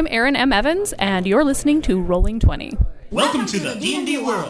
[0.00, 0.50] I'm Erin M.
[0.50, 2.72] Evans, and you're listening to Rolling 20.
[3.10, 4.48] Welcome to the D&D world.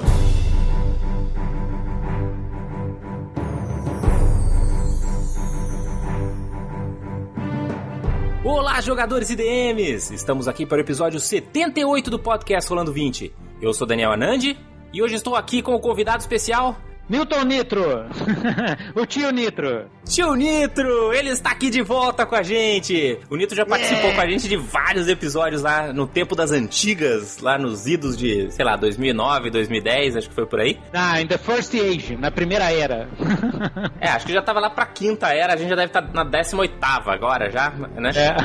[8.44, 10.14] Olá, jogadores e DMs!
[10.14, 13.34] Estamos aqui para o episódio 78 do podcast Rolando 20.
[13.60, 14.56] Eu sou Daniel Anandi
[14.92, 16.76] e hoje estou aqui com o convidado especial,
[17.10, 18.06] Newton Nitro!
[18.94, 19.90] o tio Nitro!
[20.04, 21.12] Tio Nitro!
[21.12, 23.18] Ele está aqui de volta com a gente!
[23.28, 24.14] O Nitro já participou yeah.
[24.14, 28.48] com a gente de vários episódios lá no tempo das antigas, lá nos idos de,
[28.52, 30.78] sei lá, 2009, 2010, acho que foi por aí.
[30.92, 33.08] Ah, in the first age, na primeira era.
[34.00, 36.12] é, acho que já tava lá pra quinta era, a gente já deve estar tá
[36.12, 36.72] na 18
[37.06, 38.12] agora já, né?
[38.14, 38.36] É.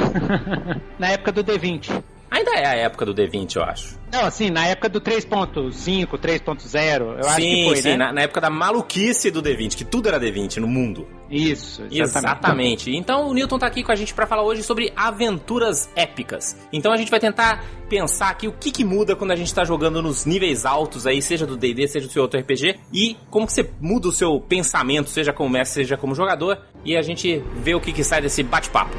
[0.97, 2.03] na época do D20.
[2.35, 3.97] Ainda é a época do D20, eu acho.
[4.11, 5.71] Não, assim, na época do 3.5,
[6.17, 7.95] 3.0, eu sim, acho que foi, sim, né?
[7.95, 11.07] na, na, época da maluquice do D20, que tudo era D20 no mundo.
[11.31, 12.01] Isso, exatamente.
[12.01, 12.91] exatamente.
[12.91, 16.57] Então o Newton tá aqui com a gente para falar hoje sobre aventuras épicas.
[16.73, 19.63] Então a gente vai tentar pensar aqui o que, que muda quando a gente tá
[19.63, 23.47] jogando nos níveis altos aí, seja do D&D, seja do seu outro RPG, e como
[23.47, 27.41] que você muda o seu pensamento, seja como mestre, seja como jogador, e a gente
[27.55, 28.93] vê o que, que sai desse bate-papo.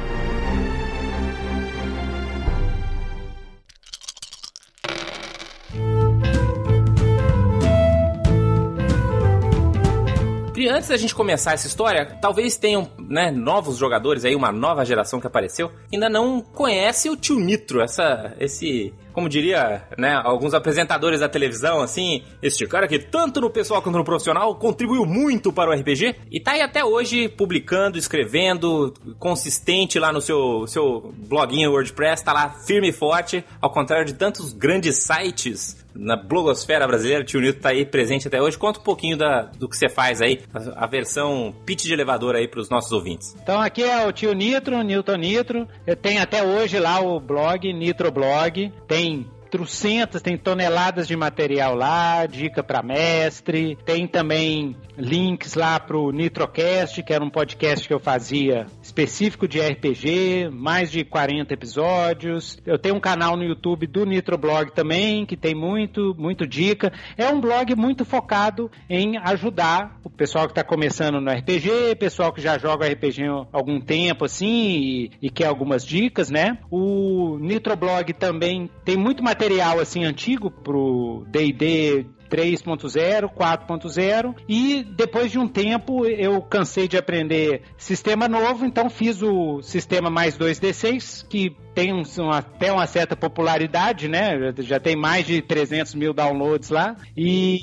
[10.57, 14.85] E antes da gente começar essa história, talvez tenham né, novos jogadores aí, uma nova
[14.85, 20.53] geração que apareceu, ainda não conhece o tio Nitro, essa, esse como diria, né, alguns
[20.53, 25.51] apresentadores da televisão, assim, este cara que tanto no pessoal quanto no profissional contribuiu muito
[25.51, 31.15] para o RPG e tá aí até hoje publicando, escrevendo, consistente lá no seu, seu
[31.27, 36.87] bloguinho WordPress, tá lá firme e forte, ao contrário de tantos grandes sites na blogosfera
[36.87, 38.57] brasileira, tio Nito tá aí presente até hoje.
[38.57, 42.35] Conta um pouquinho da, do que você faz aí, a, a versão pitch de elevador
[42.35, 43.35] aí para os nossos ouvintes.
[43.41, 45.67] Então aqui é o tio Nitro, Newton Nitro.
[45.85, 48.71] Eu tenho até hoje lá o blog, Nitro Blog.
[48.87, 56.11] Tem trucentas, tem toneladas de material lá, dica para mestre, tem também links lá pro
[56.11, 62.57] Nitrocast, que era um podcast que eu fazia específico de RPG, mais de 40 episódios.
[62.65, 66.91] Eu tenho um canal no YouTube do Nitroblog também, que tem muito, muito dica.
[67.17, 72.33] É um blog muito focado em ajudar o pessoal que está começando no RPG, pessoal
[72.33, 76.57] que já joga RPG há algum tempo assim e, e quer algumas dicas, né?
[76.69, 85.31] O Nitroblog também tem muito material material assim antigo pro D&D 3.0, 4.0 e depois
[85.31, 91.27] de um tempo eu cansei de aprender sistema novo, então fiz o sistema mais 2D6
[91.27, 94.51] que tem um, até uma certa popularidade, né?
[94.61, 96.95] Já tem mais de 300 mil downloads lá.
[97.15, 97.59] E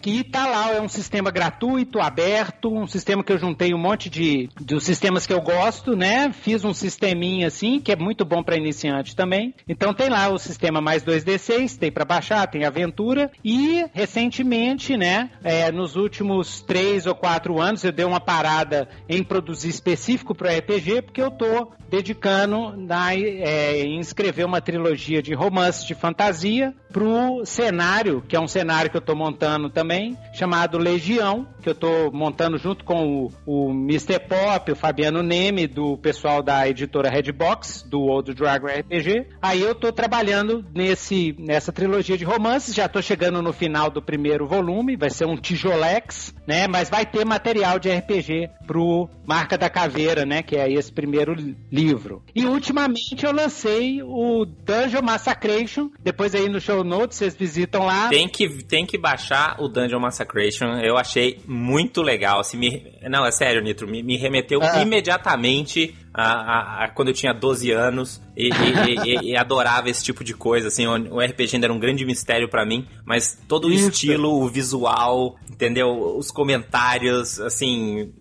[0.00, 4.10] que tá lá, é um sistema gratuito, aberto, um sistema que eu juntei um monte
[4.10, 6.32] de dos sistemas que eu gosto, né?
[6.32, 9.54] Fiz um sisteminha assim, que é muito bom para iniciante também.
[9.68, 13.30] Então tem lá o sistema mais 2D6, tem para baixar, tem aventura.
[13.44, 15.30] E recentemente, né?
[15.44, 20.52] É, nos últimos três ou quatro anos, eu dei uma parada em produzir específico para
[20.52, 23.51] RPG, porque eu tô dedicando na, é,
[23.82, 28.96] em escrever uma trilogia de romances de fantasia pro cenário, que é um cenário que
[28.96, 34.18] eu tô montando também, chamado Legião, que eu tô montando junto com o, o Mr.
[34.20, 39.28] Pop, o Fabiano Neme, do pessoal da editora Redbox, do Old Dragon RPG.
[39.40, 44.02] Aí eu tô trabalhando nesse, nessa trilogia de romances, já tô chegando no final do
[44.02, 46.66] primeiro volume, vai ser um tijolex, né?
[46.68, 50.42] Mas vai ter material de RPG pro Marca da Caveira, né?
[50.42, 51.34] Que é esse primeiro
[51.70, 52.22] livro livro.
[52.34, 55.90] E ultimamente eu lancei o Dungeon Massacration.
[56.00, 58.08] Depois aí no show notes vocês visitam lá.
[58.08, 60.66] Tem que, tem que baixar o Dungeon Massacration.
[60.82, 62.40] Eu achei muito legal.
[62.40, 62.92] Assim, me...
[63.08, 63.88] Não, é sério, Nitro.
[63.88, 64.80] Me, me remeteu ah.
[64.80, 70.04] imediatamente a, a, a, quando eu tinha 12 anos e, e, e, e, adorava esse
[70.04, 73.68] tipo de coisa, assim, o, RPG ainda era um grande mistério para mim, mas todo
[73.68, 76.16] o estilo, o visual, entendeu?
[76.16, 78.12] Os comentários, assim,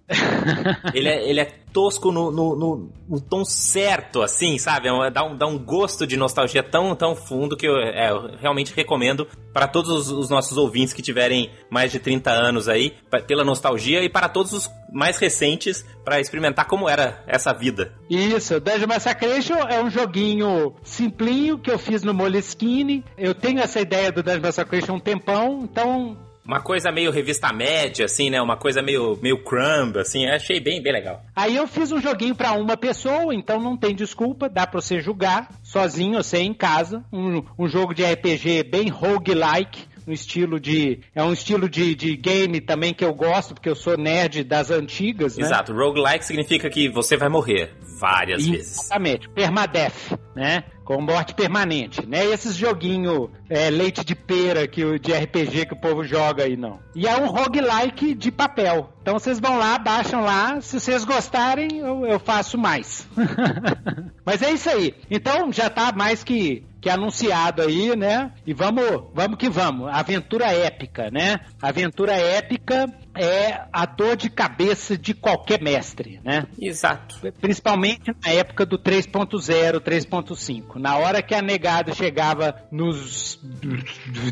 [0.93, 4.89] ele é, ele é tosco no, no, no, no, tom certo, assim, sabe?
[4.89, 8.35] É dá um, dá um gosto de nostalgia tão, tão fundo que eu, é, eu
[8.37, 12.93] realmente recomendo para todos os, os, nossos ouvintes que tiverem mais de 30 anos aí,
[13.09, 17.93] pra, pela nostalgia, e para todos os mais recentes, para experimentar como era essa vida.
[18.09, 23.03] Isso, Dungeon Massacration é um joguinho simplinho que eu fiz no Moleskine.
[23.17, 27.53] Eu tenho essa ideia do Dungeon Massacration há um tempão, então uma coisa meio revista
[27.53, 28.41] média, assim, né?
[28.41, 30.25] Uma coisa meio, meio crumb, assim.
[30.27, 31.23] Achei bem, bem legal.
[31.35, 34.49] Aí eu fiz um joguinho para uma pessoa, então não tem desculpa.
[34.49, 37.05] Dá pra você jogar sozinho, você em casa.
[37.13, 40.99] Um, um jogo de RPG bem roguelike no estilo de.
[41.13, 44.71] É um estilo de, de game também que eu gosto, porque eu sou nerd das
[44.71, 45.45] antigas, né?
[45.45, 45.73] Exato.
[45.73, 48.79] Roguelike significa que você vai morrer várias vezes.
[48.79, 49.29] Exatamente.
[49.29, 50.63] Permadeath, né?
[50.83, 52.25] Com morte permanente, né?
[52.25, 56.43] E esses joguinho é, leite de pera que o de RPG que o povo joga
[56.43, 56.79] aí, não.
[56.95, 58.91] E é um roguelike de papel.
[59.01, 60.59] Então vocês vão lá, baixam lá.
[60.61, 63.07] Se vocês gostarem, eu, eu faço mais.
[64.25, 64.95] Mas é isso aí.
[65.09, 68.33] Então já tá mais que que é anunciado aí, né?
[68.45, 69.87] E vamos, vamos que vamos.
[69.93, 71.41] Aventura épica, né?
[71.61, 76.47] Aventura épica é a dor de cabeça de qualquer mestre, né?
[76.59, 77.15] Exato.
[77.39, 80.75] Principalmente na época do 3.0, 3.5.
[80.79, 83.39] Na hora que a negada chegava nos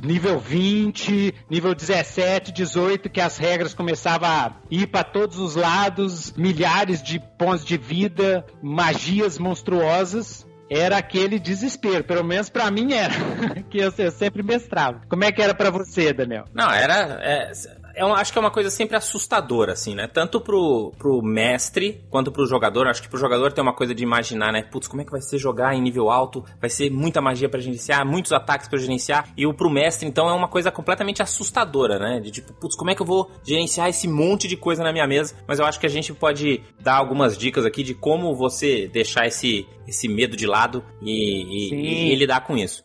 [0.03, 6.33] nível 20, nível 17, 18, que as regras começavam a ir para todos os lados,
[6.35, 12.03] milhares de pontos de vida, magias monstruosas, era aquele desespero.
[12.03, 13.13] Pelo menos para mim era.
[13.69, 15.01] que eu, eu, sempre mestrava.
[15.09, 16.45] Como é que era para você, Daniel?
[16.53, 17.19] Não, era.
[17.21, 17.51] É,
[17.99, 20.07] eu acho que é uma coisa sempre assustadora, assim, né?
[20.07, 22.87] Tanto pro, pro mestre quanto pro jogador.
[22.87, 24.63] Acho que pro jogador tem uma coisa de imaginar, né?
[24.63, 26.45] Putz, como é que vai ser jogar em nível alto?
[26.61, 29.29] Vai ser muita magia para gerenciar, muitos ataques para gerenciar.
[29.35, 32.21] E o pro mestre, então, é uma coisa completamente assustadora, né?
[32.21, 35.05] De tipo, putz, como é que eu vou gerenciar esse monte de coisa na minha
[35.05, 35.35] mesa?
[35.45, 39.27] Mas eu acho que a gente pode dar algumas dicas aqui de como você deixar
[39.27, 42.83] esse, esse medo de lado e, e, e lidar com isso.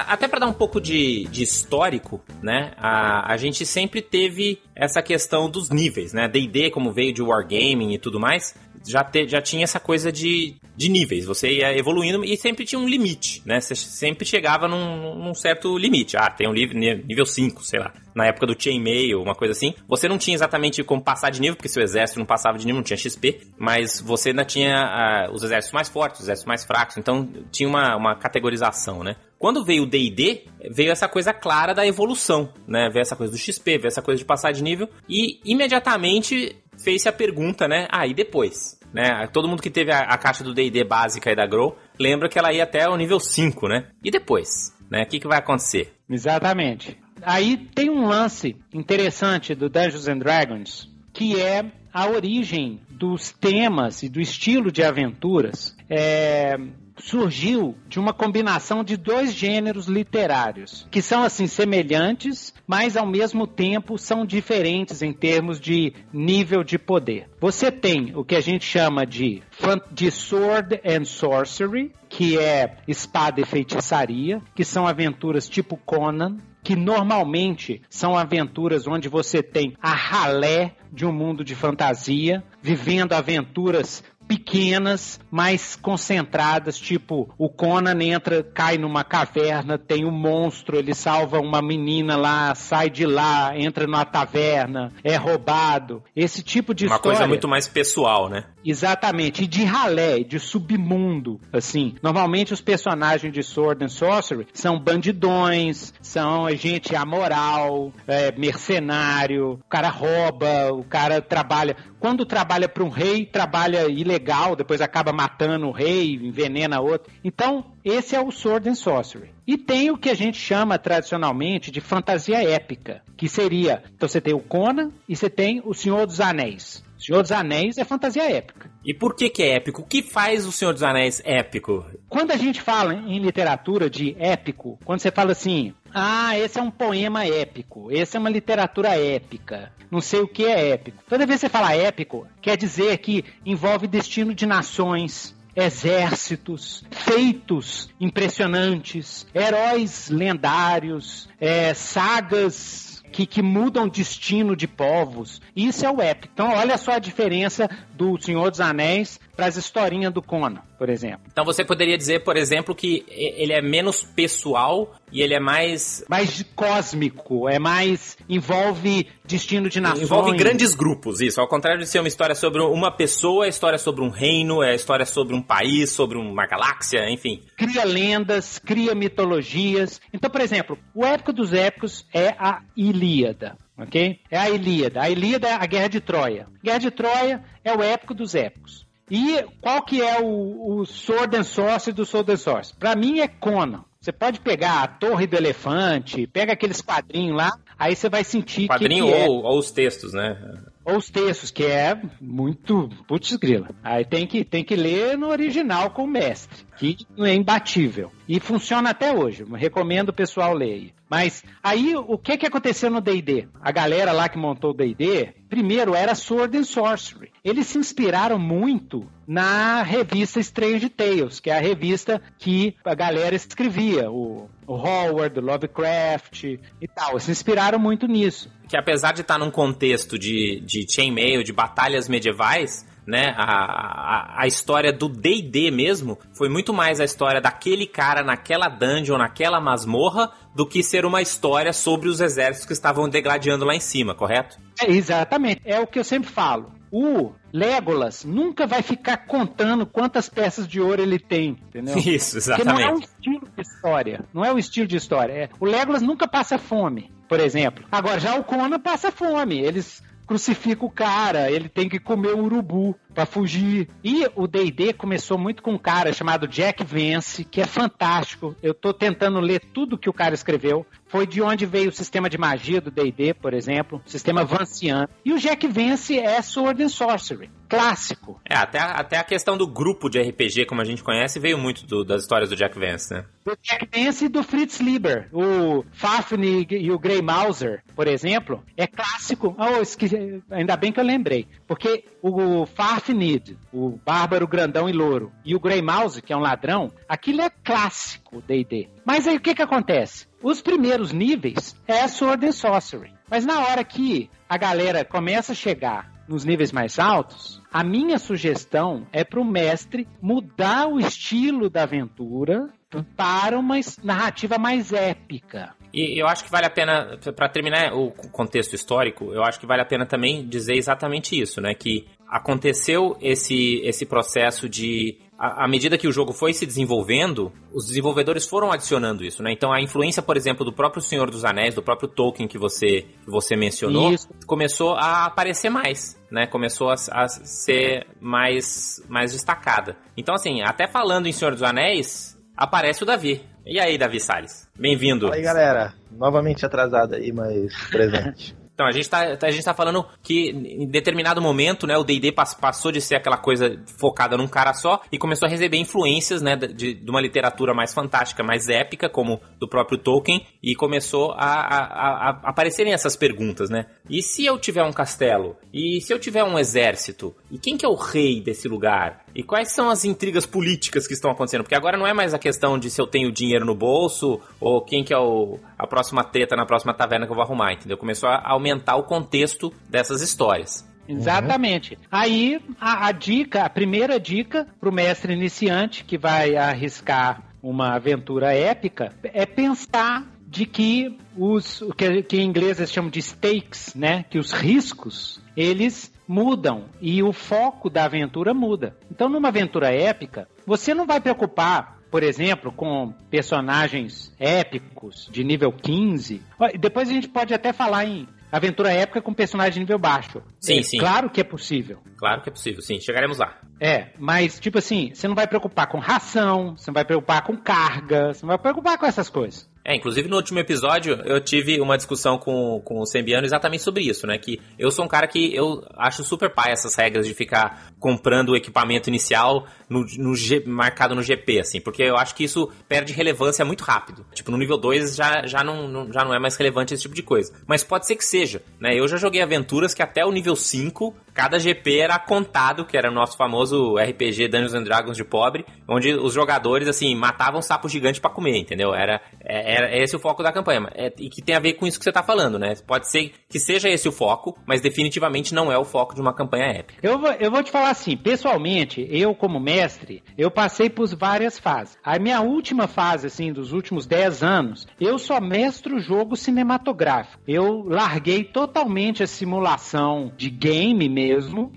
[0.00, 2.72] Até para dar um pouco de, de histórico, né?
[2.76, 6.28] A, a gente sempre teve essa questão dos níveis, né?
[6.28, 8.54] D&D, como veio de Wargaming e tudo mais,
[8.86, 11.24] já, te, já tinha essa coisa de, de níveis.
[11.24, 13.60] Você ia evoluindo e sempre tinha um limite, né?
[13.60, 16.16] Você sempre chegava num, num certo limite.
[16.16, 17.92] Ah, tem um nível 5, sei lá.
[18.14, 19.74] Na época do Chainmail, uma coisa assim.
[19.88, 22.78] Você não tinha exatamente como passar de nível, porque seu exército não passava de nível,
[22.78, 23.40] não tinha XP.
[23.58, 26.96] Mas você ainda tinha uh, os exércitos mais fortes, os exércitos mais fracos.
[26.96, 29.16] Então tinha uma, uma categorização, né?
[29.38, 32.88] Quando veio o D&D, veio essa coisa clara da evolução, né?
[32.92, 37.08] Veio essa coisa do XP, veio essa coisa de passar de nível e imediatamente fez-se
[37.08, 37.86] a pergunta, né?
[37.90, 38.78] Ah, depois?
[38.92, 39.26] Né?
[39.32, 42.38] Todo mundo que teve a, a caixa do D&D básica e da Grow lembra que
[42.38, 43.88] ela ia até o nível 5, né?
[44.04, 44.74] E depois?
[44.90, 45.02] Né?
[45.02, 45.94] O que, que vai acontecer?
[46.08, 46.98] Exatamente.
[47.22, 54.02] Aí tem um lance interessante do Dungeons and Dragons, que é a origem dos temas
[54.02, 55.76] e do estilo de aventuras.
[55.88, 56.56] É,
[56.98, 63.46] surgiu de uma combinação de dois gêneros literários, que são assim semelhantes, mas ao mesmo
[63.46, 67.28] tempo são diferentes em termos de nível de poder.
[67.40, 69.42] Você tem o que a gente chama de,
[69.90, 76.76] de Sword and Sorcery, que é espada e feitiçaria, que são aventuras tipo Conan, que
[76.76, 84.04] normalmente são aventuras onde você tem a ralé de um mundo de fantasia, vivendo aventuras
[84.26, 91.40] pequenas, mais concentradas, tipo o Conan entra, cai numa caverna, tem um monstro, ele salva
[91.40, 96.02] uma menina lá, sai de lá, entra numa taverna, é roubado.
[96.14, 97.10] Esse tipo de uma história.
[97.10, 98.44] Uma coisa muito mais pessoal, né?
[98.64, 101.94] Exatamente, e de ralé, de submundo, assim.
[102.02, 109.68] Normalmente os personagens de Sword and Sorcery são bandidões, são gente amoral, é, mercenário, o
[109.68, 111.76] cara rouba, o cara trabalha.
[112.02, 117.12] Quando trabalha para um rei, trabalha ilegal, depois acaba matando o rei, envenena outro.
[117.22, 119.30] Então, esse é o Sword and Sorcery.
[119.46, 124.20] E tem o que a gente chama tradicionalmente de fantasia épica, que seria, então você
[124.20, 126.82] tem o Conan e você tem o Senhor dos Anéis.
[126.98, 128.68] Senhor dos Anéis é fantasia épica.
[128.84, 129.82] E por que que é épico?
[129.82, 131.86] O que faz o Senhor dos Anéis épico?
[132.08, 136.62] Quando a gente fala em literatura de épico, quando você fala assim, ah, esse é
[136.62, 141.04] um poema épico, esse é uma literatura épica, não sei o que é épico.
[141.06, 147.90] Toda vez que você fala épico, quer dizer que envolve destino de nações, exércitos, feitos
[148.00, 155.42] impressionantes, heróis lendários, é, sagas que, que mudam destino de povos.
[155.54, 156.32] Isso é o épico.
[156.32, 160.88] Então, olha só a diferença do Senhor dos Anéis para as historinhas do Conan, por
[160.88, 161.22] exemplo.
[161.30, 166.04] Então, você poderia dizer, por exemplo, que ele é menos pessoal e ele é mais.
[166.08, 168.16] Mais cósmico, é mais.
[168.28, 170.02] envolve destino de nações.
[170.02, 171.40] Envolve grandes grupos, isso.
[171.40, 174.74] Ao contrário de ser uma história sobre uma pessoa, é história sobre um reino, é
[174.74, 177.42] história sobre um país, sobre uma galáxia, enfim.
[177.56, 180.00] Cria lendas, cria mitologias.
[180.12, 183.56] Então, por exemplo, o épico dos épicos é a Ilíada.
[183.76, 184.20] Ok?
[184.30, 185.02] É a Ilíada.
[185.02, 186.46] A Ilíada é a Guerra de Troia.
[186.62, 188.81] Guerra de Troia é o épico dos épicos.
[189.10, 192.76] E qual que é o, o Sword and Sorcery do Sword and Sorcery?
[192.78, 193.84] Pra mim é Conan.
[194.00, 198.66] Você pode pegar a Torre do Elefante, pega aqueles quadrinhos lá, aí você vai sentir
[198.66, 199.48] Quadrinho que, que ou, é.
[199.48, 200.36] ou os textos, né?
[200.84, 203.68] Ou os textos, que é muito putz grila.
[203.82, 208.10] Aí tem que, tem que ler no original com o mestre, que é imbatível.
[208.28, 209.44] E funciona até hoje.
[209.54, 210.92] Recomendo o pessoal ler.
[211.12, 213.46] Mas aí o que que aconteceu no D&D?
[213.60, 217.30] A galera lá que montou o D&D, primeiro era Sword and Sorcery.
[217.44, 223.36] Eles se inspiraram muito na revista Strange Tales, que é a revista que a galera
[223.36, 227.20] escrevia, o, o Howard, o Lovecraft e tal.
[227.20, 228.50] Se inspiraram muito nisso.
[228.72, 233.34] Que apesar de estar num contexto de, de chainmail, de batalhas medievais, né?
[233.36, 238.70] A, a, a história do D&D mesmo foi muito mais a história daquele cara naquela
[238.70, 243.74] dungeon, naquela masmorra, do que ser uma história sobre os exércitos que estavam degladiando lá
[243.74, 244.56] em cima, correto?
[244.80, 245.60] É, exatamente.
[245.66, 246.72] É o que eu sempre falo.
[246.90, 251.98] O Legolas nunca vai ficar contando quantas peças de ouro ele tem, entendeu?
[251.98, 252.70] Isso, exatamente.
[252.70, 254.24] Porque não é um estilo de história.
[254.32, 255.32] Não é o estilo de história.
[255.32, 257.86] É, o Legolas nunca passa fome, por exemplo.
[257.90, 259.58] Agora, já o Conan passa fome.
[259.58, 263.88] Eles crucifica o cara, ele tem que comer um urubu para fugir.
[264.02, 268.56] E o D&D começou muito com um cara chamado Jack Vance, que é fantástico.
[268.62, 270.86] Eu tô tentando ler tudo que o cara escreveu.
[271.06, 275.08] Foi de onde veio o sistema de magia do D&D, por exemplo, o sistema Vanciano.
[275.24, 278.40] E o Jack Vance é Sword and Sorcery, clássico.
[278.48, 281.58] É, até a, até a questão do grupo de RPG, como a gente conhece, veio
[281.58, 283.26] muito do, das histórias do Jack Vance, né?
[283.44, 285.28] Do Jack Vance e do Fritz Lieber.
[285.32, 289.54] O Fafnir e o Grey Mauser, por exemplo, é clássico.
[289.58, 291.46] Oh, esqueci, ainda bem que eu lembrei.
[291.66, 296.40] Porque o Fafnir, o Bárbaro Grandão e Louro, e o Grey Mouse, que é um
[296.40, 298.88] ladrão, aquilo é clássico D&D.
[299.04, 300.28] Mas aí o que que acontece?
[300.40, 303.12] Os primeiros níveis é Sword and Sorcery.
[303.28, 308.18] Mas na hora que a galera começa a chegar nos níveis mais altos, a minha
[308.18, 312.70] sugestão é para o mestre mudar o estilo da aventura
[313.16, 315.74] para uma narrativa mais épica.
[315.92, 319.66] E eu acho que vale a pena, para terminar o contexto histórico, eu acho que
[319.66, 321.74] vale a pena também dizer exatamente isso, né?
[321.74, 327.86] Que aconteceu esse, esse processo de à medida que o jogo foi se desenvolvendo, os
[327.86, 329.52] desenvolvedores foram adicionando isso, né?
[329.52, 333.06] Então a influência, por exemplo, do próprio Senhor dos Anéis, do próprio Tolkien que você,
[333.24, 334.28] que você mencionou, isso.
[334.46, 336.46] começou a aparecer mais, né?
[336.46, 339.96] Começou a, a, ser mais, mais destacada.
[340.16, 343.42] Então, assim, até falando em Senhor dos Anéis, aparece o Davi.
[343.64, 344.68] E aí, Davi Salles?
[344.76, 345.26] Bem-vindo.
[345.26, 345.94] Fala aí, galera.
[346.10, 348.56] Novamente atrasado aí, mas presente.
[348.82, 352.32] Então, a gente tá, a gente tá falando que em determinado momento, né, o D&D
[352.32, 356.56] passou de ser aquela coisa focada num cara só e começou a receber influências, né,
[356.56, 361.36] de, de uma literatura mais fantástica, mais épica, como do próprio Tolkien, e começou a,
[361.36, 363.86] a, a, aparecerem essas perguntas, né?
[364.10, 365.56] E se eu tiver um castelo?
[365.72, 367.34] E se eu tiver um exército?
[367.50, 369.24] E quem que é o rei desse lugar?
[369.34, 371.62] E quais são as intrigas políticas que estão acontecendo?
[371.62, 374.82] Porque agora não é mais a questão de se eu tenho dinheiro no bolso ou
[374.82, 377.96] quem que é o, a próxima treta na próxima taverna que eu vou arrumar, entendeu?
[377.96, 380.88] Começou a aumentar o contexto dessas histórias.
[381.08, 381.94] Exatamente.
[381.94, 382.00] Uhum.
[382.10, 387.94] Aí a, a, dica, a primeira dica para o mestre iniciante que vai arriscar uma
[387.94, 393.94] aventura épica é pensar de que os que, que em inglês eles chamam de stakes,
[393.94, 394.24] né?
[394.28, 398.96] Que os riscos eles mudam e o foco da aventura muda.
[399.10, 405.72] Então, numa aventura épica, você não vai preocupar por exemplo, com personagens épicos de nível
[405.72, 406.42] 15.
[406.78, 410.42] Depois a gente pode até falar em aventura épica com personagem de nível baixo.
[410.60, 410.98] Sim, é, sim.
[410.98, 412.00] Claro que é possível.
[412.18, 413.00] Claro que é possível, sim.
[413.00, 413.58] Chegaremos lá.
[413.80, 417.56] É, mas tipo assim, você não vai preocupar com ração, você não vai preocupar com
[417.56, 419.66] carga, você não vai preocupar com essas coisas.
[419.84, 424.04] É, inclusive no último episódio eu tive uma discussão com, com o Sembiano exatamente sobre
[424.04, 424.38] isso, né?
[424.38, 428.50] Que eu sou um cara que eu acho super pai essas regras de ficar comprando
[428.50, 432.70] o equipamento inicial no, no G, marcado no GP, assim, porque eu acho que isso
[432.88, 434.24] perde relevância muito rápido.
[434.32, 437.14] Tipo, no nível 2 já, já, não, não, já não é mais relevante esse tipo
[437.14, 437.52] de coisa.
[437.66, 438.94] Mas pode ser que seja, né?
[438.94, 443.10] Eu já joguei aventuras que até o nível 5, cada GP era contado, que era
[443.10, 447.88] o nosso famoso RPG Dungeons and Dragons de pobre, onde os jogadores, assim, matavam sapo
[447.88, 448.94] gigante para comer, entendeu?
[448.94, 450.88] Era, é, era esse o foco da campanha.
[450.94, 452.74] É, e que tem a ver com isso que você tá falando, né?
[452.86, 456.34] Pode ser que seja esse o foco, mas definitivamente não é o foco de uma
[456.34, 457.00] campanha épica.
[457.02, 461.58] Eu vou, eu vou te falar assim, pessoalmente, eu como mestre, eu passei por várias
[461.58, 461.98] fases.
[462.04, 467.42] A minha última fase, assim, dos últimos 10 anos, eu só mestro jogo cinematográfico.
[467.46, 471.21] Eu larguei totalmente a simulação de game mesmo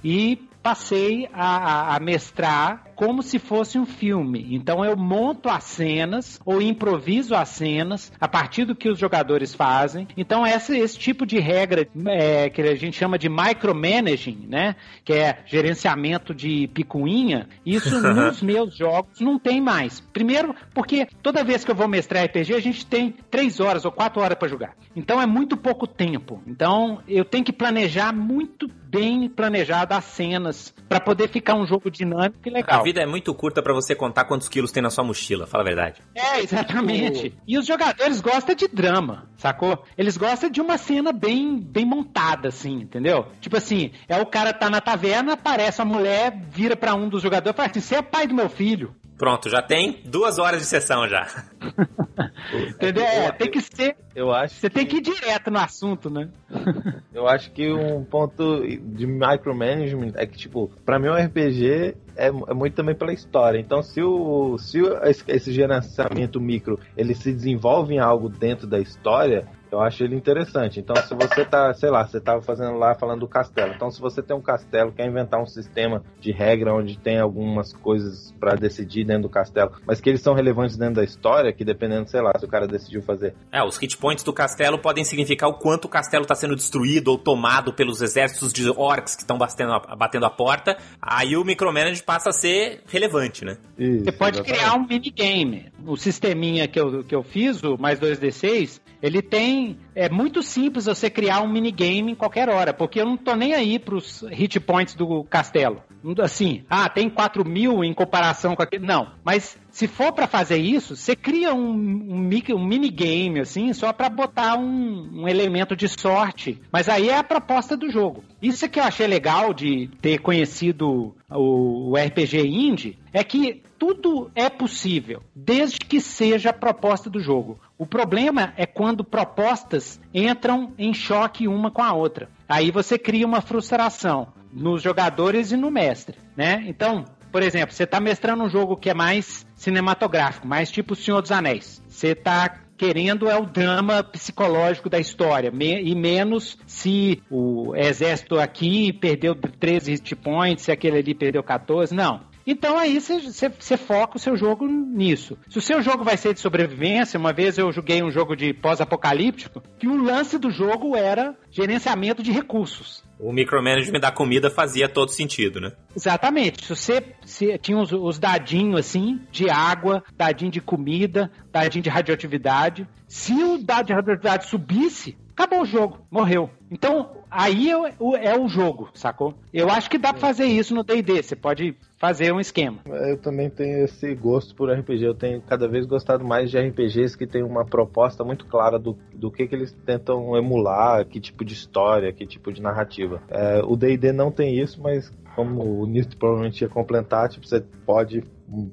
[0.03, 4.47] e passei a, a, mestrar como se fosse um filme.
[4.49, 9.53] Então eu monto as cenas ou improviso as cenas a partir do que os jogadores
[9.53, 10.07] fazem.
[10.17, 14.75] Então esse, esse tipo de regra é, que a gente chama de micromanaging, né?
[15.03, 17.47] Que é gerenciamento de picuinha.
[17.63, 19.99] Isso nos meus jogos não tem mais.
[19.99, 23.91] Primeiro, porque toda vez que eu vou mestrar RPG, a gente tem três horas ou
[23.91, 24.73] quatro horas para jogar.
[24.95, 26.41] Então é muito pouco tempo.
[26.47, 31.91] Então eu tenho que planejar muito bem planejadas as cenas para poder ficar um jogo
[31.91, 32.79] dinâmico e legal.
[32.79, 35.63] A vida é muito curta para você contar quantos quilos tem na sua mochila, fala
[35.63, 36.01] a verdade.
[36.15, 37.33] É, exatamente.
[37.45, 39.83] E os jogadores gostam de drama, sacou?
[39.97, 43.27] Eles gostam de uma cena bem, bem montada, assim, entendeu?
[43.41, 47.21] Tipo assim, é o cara tá na taverna, aparece a mulher, vira para um dos
[47.21, 48.95] jogadores e fala assim: você é pai do meu filho.
[49.17, 51.25] Pronto, já tem duas horas de sessão já.
[52.69, 53.03] Entendeu?
[53.03, 53.95] É, tem que ser.
[54.13, 54.55] Eu acho.
[54.55, 56.29] Você tem que ir direto no assunto, né?
[57.13, 62.27] Eu acho que um ponto de micromanagement é que, tipo, pra mim o RPG é,
[62.27, 63.57] é, muito também pela história.
[63.57, 64.79] Então, se o se
[65.27, 70.79] esse gerenciamento micro ele se desenvolve em algo dentro da história, eu acho ele interessante.
[70.79, 73.73] Então, se você tá, sei lá, você tava fazendo lá falando do castelo.
[73.73, 77.73] Então, se você tem um castelo, quer inventar um sistema de regra onde tem algumas
[77.73, 81.65] coisas para decidir dentro do castelo, mas que eles são relevantes dentro da história, que
[81.65, 83.35] dependendo, sei lá, se o cara decidiu fazer.
[83.51, 87.09] É, os hit points do castelo podem significar o quanto o castelo está sendo destruído
[87.09, 90.77] ou tomado pelos exércitos de orcs que estão batendo, batendo a porta.
[91.01, 93.57] Aí o micromanage passa a ser relevante, né?
[93.77, 94.59] Isso, você pode exatamente.
[94.59, 95.74] criar um minigame.
[95.85, 99.77] O sisteminha que eu, que eu fiz, o mais 2D6, ele tem.
[99.93, 103.53] É muito simples você criar um minigame em qualquer hora, porque eu não tô nem
[103.53, 105.81] aí pros hit points do castelo.
[106.21, 108.85] Assim, ah, tem 4 mil em comparação com aquele.
[108.85, 113.91] Não, mas se for para fazer isso, você cria um, um, um minigame, assim, só
[113.91, 116.61] para botar um, um, elemento de sorte.
[116.71, 118.23] Mas aí é a proposta do jogo.
[118.41, 124.31] Isso que eu achei legal de ter conhecido o, o RPG Indie é que tudo
[124.35, 127.59] é possível, desde que seja a proposta do jogo.
[127.77, 132.29] O problema é quando propostas entram em choque uma com a outra.
[132.47, 136.63] Aí você cria uma frustração nos jogadores e no mestre, né?
[136.67, 140.95] Então, por exemplo, você está mestrando um jogo que é mais cinematográfico, mais tipo O
[140.95, 141.83] Senhor dos Anéis.
[141.87, 148.39] Você está querendo é o drama psicológico da história, me, e menos se o exército
[148.39, 151.93] aqui perdeu 13 hit points, se aquele ali perdeu 14.
[151.93, 152.21] Não.
[152.45, 155.37] Então aí você foca o seu jogo nisso.
[155.49, 158.53] Se o seu jogo vai ser de sobrevivência, uma vez eu joguei um jogo de
[158.53, 163.03] pós-apocalíptico, que o lance do jogo era gerenciamento de recursos.
[163.19, 165.71] O micromanagement da comida fazia todo sentido, né?
[165.95, 166.63] Exatamente.
[166.63, 171.89] Se você se, tinha os, os dadinhos assim, de água, dadinho de comida, dadinho de
[171.89, 172.87] radioatividade.
[173.07, 176.49] Se o dado de radioatividade subisse, acabou o jogo, morreu.
[176.69, 179.37] Então, aí é o, é o jogo, sacou?
[179.53, 182.79] Eu acho que dá pra fazer isso no D&D, você pode fazer um esquema.
[182.85, 187.17] Eu também tenho esse gosto por RPG, eu tenho cada vez gostado mais de RPGs
[187.17, 191.43] que tem uma proposta muito clara do, do que, que eles tentam emular, que tipo
[191.45, 193.21] de história, que tipo de narrativa.
[193.29, 197.61] É, o D&D não tem isso, mas como o Nito provavelmente ia complementar, tipo, você
[197.85, 198.23] pode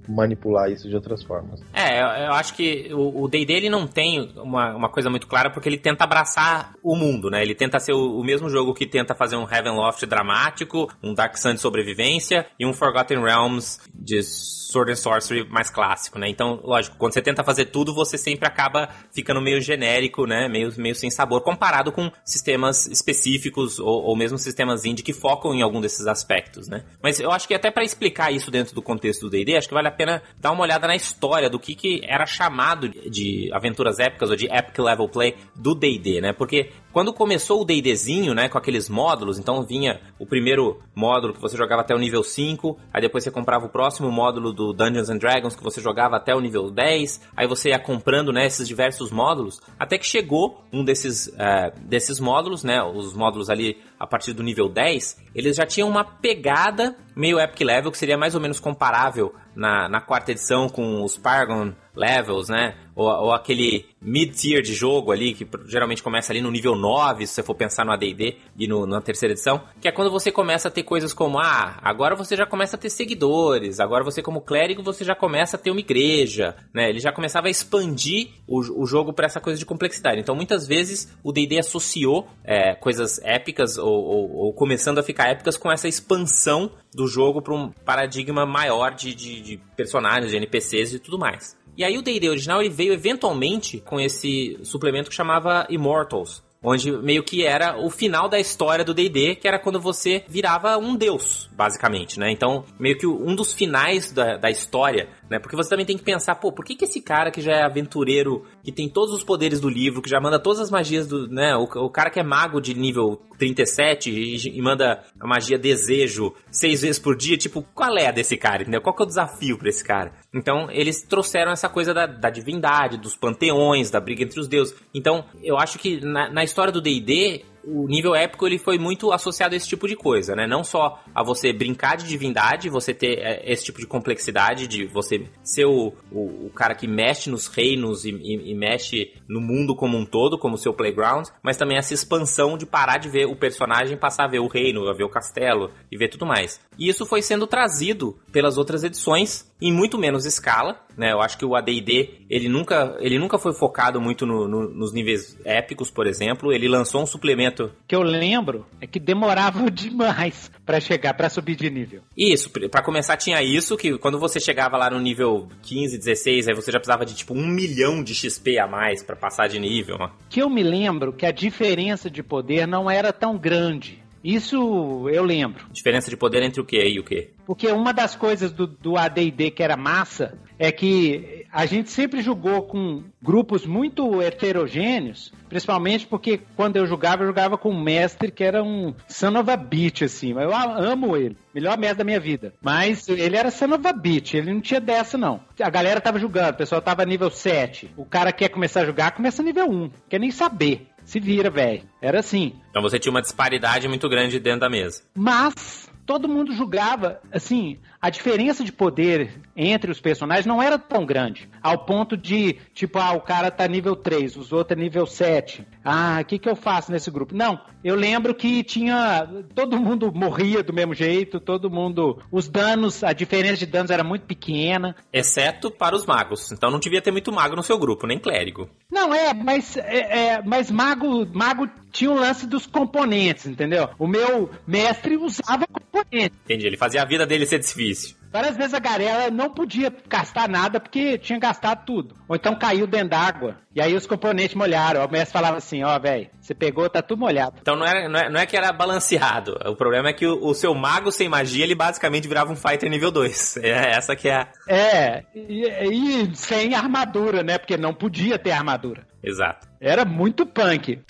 [0.08, 1.60] manipular isso de outras formas.
[1.72, 5.68] É, eu, acho que o D&D ele não tem uma, uma coisa muito clara porque
[5.68, 7.42] ele tenta abraçar o mundo, né?
[7.42, 11.36] Ele tenta ser o, o mesmo jogo que tenta fazer um Heavenloft dramático, um Dark
[11.36, 16.28] Sun de sobrevivência e um Forgotten Realms de Sword and Sorcery mais clássico, né?
[16.28, 20.48] Então, lógico, quando você tenta fazer tudo, você sempre acaba ficando meio genérico, né?
[20.48, 25.54] Meio, meio sem sabor, comparado com sistemas específicos ou, ou mesmo sistemas indie que focam
[25.54, 26.84] em algum desses aspectos, né?
[27.02, 29.74] Mas eu acho que até para explicar isso dentro do contexto do D&D, acho que
[29.74, 33.98] vale a pena dar uma olhada na história do que, que era chamado de aventuras
[33.98, 36.32] épicas ou de epic level play do D&D, né?
[36.32, 41.40] Porque quando começou o D&Dzinho, né, com aqueles módulos, então vinha o primeiro módulo que
[41.40, 45.08] você jogava até o nível 5, aí depois você comprava o próximo módulo do Dungeons
[45.08, 48.68] and Dragons que você jogava até o nível 10, aí você ia comprando, né, esses
[48.68, 54.06] diversos módulos, até que chegou um desses, uh, desses módulos, né, os módulos ali a
[54.06, 58.34] partir do nível 10, eles já tinham uma pegada meio epic level, que seria mais
[58.34, 62.74] ou menos comparável na, na quarta edição com os Paragon levels, né?
[62.94, 67.34] Ou, ou aquele mid-tier de jogo ali, que geralmente começa ali no nível 9, se
[67.34, 70.68] você for pensar no AD&D e no, na terceira edição, que é quando você começa
[70.68, 74.40] a ter coisas como, ah, agora você já começa a ter seguidores, agora você como
[74.40, 76.88] clérigo, você já começa a ter uma igreja, né?
[76.88, 80.20] Ele já começava a expandir o, o jogo para essa coisa de complexidade.
[80.20, 85.28] Então, muitas vezes, o D&D associou é, coisas épicas ou, ou, ou, começando a ficar
[85.28, 90.36] épicas com essa expansão do jogo para um paradigma maior de, de, de personagens, de
[90.36, 91.56] NPCs e tudo mais.
[91.76, 96.92] E aí o D&D original ele veio eventualmente com esse suplemento que chamava Immortals, onde
[96.92, 100.94] meio que era o final da história do D&D, que era quando você virava um
[100.94, 102.30] deus, basicamente, né?
[102.30, 105.38] Então, meio que um dos finais da, da história, né?
[105.38, 107.62] Porque você também tem que pensar, pô, por que que esse cara que já é
[107.62, 111.26] aventureiro, que tem todos os poderes do livro, que já manda todas as magias do,
[111.26, 111.56] né?
[111.56, 116.34] O, o cara que é mago de nível 37 e, e manda a magia desejo
[116.50, 118.82] seis vezes por dia, tipo, qual é a desse cara, entendeu?
[118.82, 120.12] Qual que é o desafio para esse cara?
[120.34, 124.74] Então, eles trouxeram essa coisa da, da divindade, dos panteões, da briga entre os deuses.
[124.94, 129.12] Então, eu acho que na, na história do D&D, o nível épico ele foi muito
[129.12, 130.46] associado a esse tipo de coisa, né?
[130.46, 134.86] Não só a você brincar de divindade, você ter é, esse tipo de complexidade de
[134.86, 139.40] você ser o, o, o cara que mexe nos reinos e, e, e, mexe no
[139.40, 143.26] mundo como um todo, como seu playground, mas também essa expansão de parar de ver
[143.26, 146.60] o personagem, passar a ver o reino, a ver o castelo e ver tudo mais.
[146.78, 151.12] E isso foi sendo trazido pelas outras edições em muito menos escala, né?
[151.12, 154.92] Eu acho que o AD&D, ele nunca, ele nunca foi focado muito no, no, nos
[154.92, 156.52] níveis épicos, por exemplo.
[156.52, 157.70] Ele lançou um suplemento...
[157.86, 162.02] Que eu lembro é que demorava demais para chegar, para subir de nível.
[162.16, 166.54] Isso, para começar tinha isso, que quando você chegava lá no nível 15, 16, aí
[166.54, 169.98] você já precisava de tipo um milhão de XP a mais para passar de nível.
[170.28, 174.02] Que eu me lembro que a diferença de poder não era tão grande.
[174.24, 175.66] Isso eu lembro.
[175.72, 177.30] Diferença de poder entre o que e o que?
[177.52, 182.22] Porque uma das coisas do, do AD&D que era massa é que a gente sempre
[182.22, 188.30] jogou com grupos muito heterogêneos, principalmente porque quando eu jogava, eu jogava com um mestre
[188.30, 190.32] que era um son of a bitch, assim.
[190.32, 192.54] Eu amo ele, melhor mestre da minha vida.
[192.62, 195.38] Mas ele era son of a bitch, ele não tinha dessa, não.
[195.60, 197.90] A galera tava jogando, o pessoal tava nível 7.
[197.98, 199.90] O cara quer começar a jogar, começa nível 1.
[200.08, 200.86] Quer nem saber.
[201.04, 201.82] Se vira, velho.
[202.00, 202.54] Era assim.
[202.70, 205.02] Então você tinha uma disparidade muito grande dentro da mesa.
[205.14, 211.06] Mas todo mundo julgava, assim, a diferença de poder entre os personagens não era tão
[211.06, 211.48] grande.
[211.62, 215.64] Ao ponto de, tipo, ah, o cara tá nível 3, os outros é nível 7.
[215.84, 217.32] Ah, o que, que eu faço nesse grupo?
[217.32, 219.28] Não, eu lembro que tinha.
[219.54, 222.20] Todo mundo morria do mesmo jeito, todo mundo.
[222.30, 224.96] Os danos, a diferença de danos era muito pequena.
[225.12, 226.50] Exceto para os magos.
[226.50, 228.68] Então não devia ter muito mago no seu grupo, nem clérigo.
[228.90, 233.90] Não, é, mas, é, é mas mago, mago tinha o lance dos componentes, entendeu?
[233.98, 236.38] O meu mestre usava componentes.
[236.44, 237.58] Entendi, ele fazia a vida dele ser
[237.92, 238.16] difícil.
[238.32, 242.16] Várias vezes a garela não podia gastar nada porque tinha gastado tudo.
[242.26, 243.58] Ou então caiu dentro d'água.
[243.74, 245.04] E aí os componentes molharam.
[245.04, 247.56] O mestre falava assim: Ó, oh, velho, você pegou, tá tudo molhado.
[247.60, 249.58] Então não, era, não, é, não é que era balanceado.
[249.66, 252.88] O problema é que o, o, seu mago sem magia, ele basicamente virava um fighter
[252.88, 253.58] nível 2.
[253.72, 254.48] É essa que é a.
[254.68, 257.58] É, e, e sem armadura, né?
[257.58, 259.06] Porque não podia ter armadura.
[259.22, 259.68] Exato.
[259.80, 261.00] Era muito punk.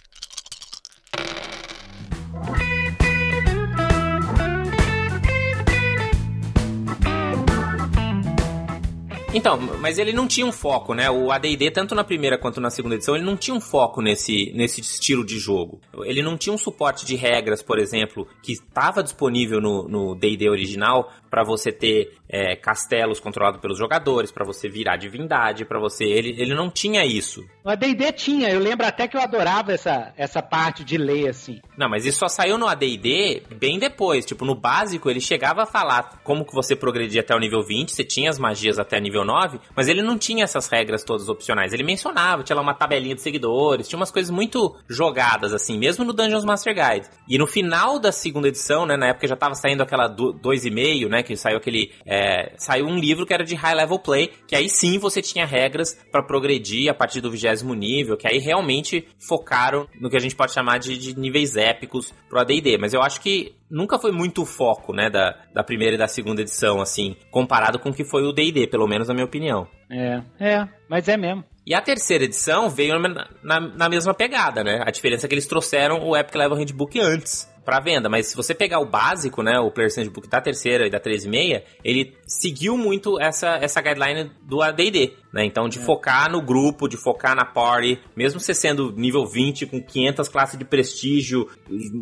[9.35, 11.11] Então, mas ele não tinha um foco, né?
[11.11, 14.53] O AD&D, tanto na primeira quanto na segunda edição, ele não tinha um foco nesse,
[14.55, 15.81] nesse estilo de jogo.
[16.05, 21.11] Ele não tinha um suporte de regras, por exemplo, que estava disponível no D&D original
[21.31, 26.05] para você ter é, castelos controlados pelos jogadores, para você virar divindade, para você...
[26.05, 27.45] Ele, ele não tinha isso.
[27.65, 31.61] O AD&D tinha, eu lembro até que eu adorava essa, essa parte de ler, assim.
[31.79, 34.27] Não, mas isso só saiu no AD&D bem depois.
[34.27, 37.93] Tipo, no básico, ele chegava a falar como que você progredia até o nível 20,
[37.93, 41.29] você tinha as magias até nível nível 9, mas ele não tinha essas regras todas
[41.29, 41.73] opcionais.
[41.73, 46.05] Ele mencionava, tinha lá uma tabelinha de seguidores, tinha umas coisas muito jogadas, assim, mesmo
[46.05, 47.07] no Dungeons Master Guide.
[47.29, 51.23] E no final da segunda edição, né, na época já tava saindo aquela 2,5, né,
[51.23, 51.93] que saiu aquele...
[52.07, 52.22] É,
[52.57, 55.95] saiu um livro que era de High Level Play, que aí sim você tinha regras
[56.11, 60.37] para progredir a partir do vigésimo nível, que aí realmente focaram no que a gente
[60.37, 62.79] pode chamar de, de níveis épicos pro AD&D.
[62.79, 66.07] Mas eu acho que nunca foi muito o foco, né, da, da primeira e da
[66.07, 69.67] segunda edição, assim, comparado com o que foi o D&D, pelo menos na minha opinião.
[69.91, 71.45] É, é, mas é mesmo.
[71.67, 74.83] E a terceira edição veio na, na, na mesma pegada, né?
[74.85, 78.37] A diferença é que eles trouxeram o Epic Level Handbook antes para venda, mas se
[78.37, 82.77] você pegar o básico, né, o Player's Handbook da terceira e da 13.6, ele seguiu
[82.77, 85.45] muito essa, essa guideline do AD&D, né?
[85.45, 85.83] Então de é.
[85.83, 90.59] focar no grupo, de focar na party, mesmo você sendo nível 20 com 500 classes
[90.59, 91.49] de prestígio,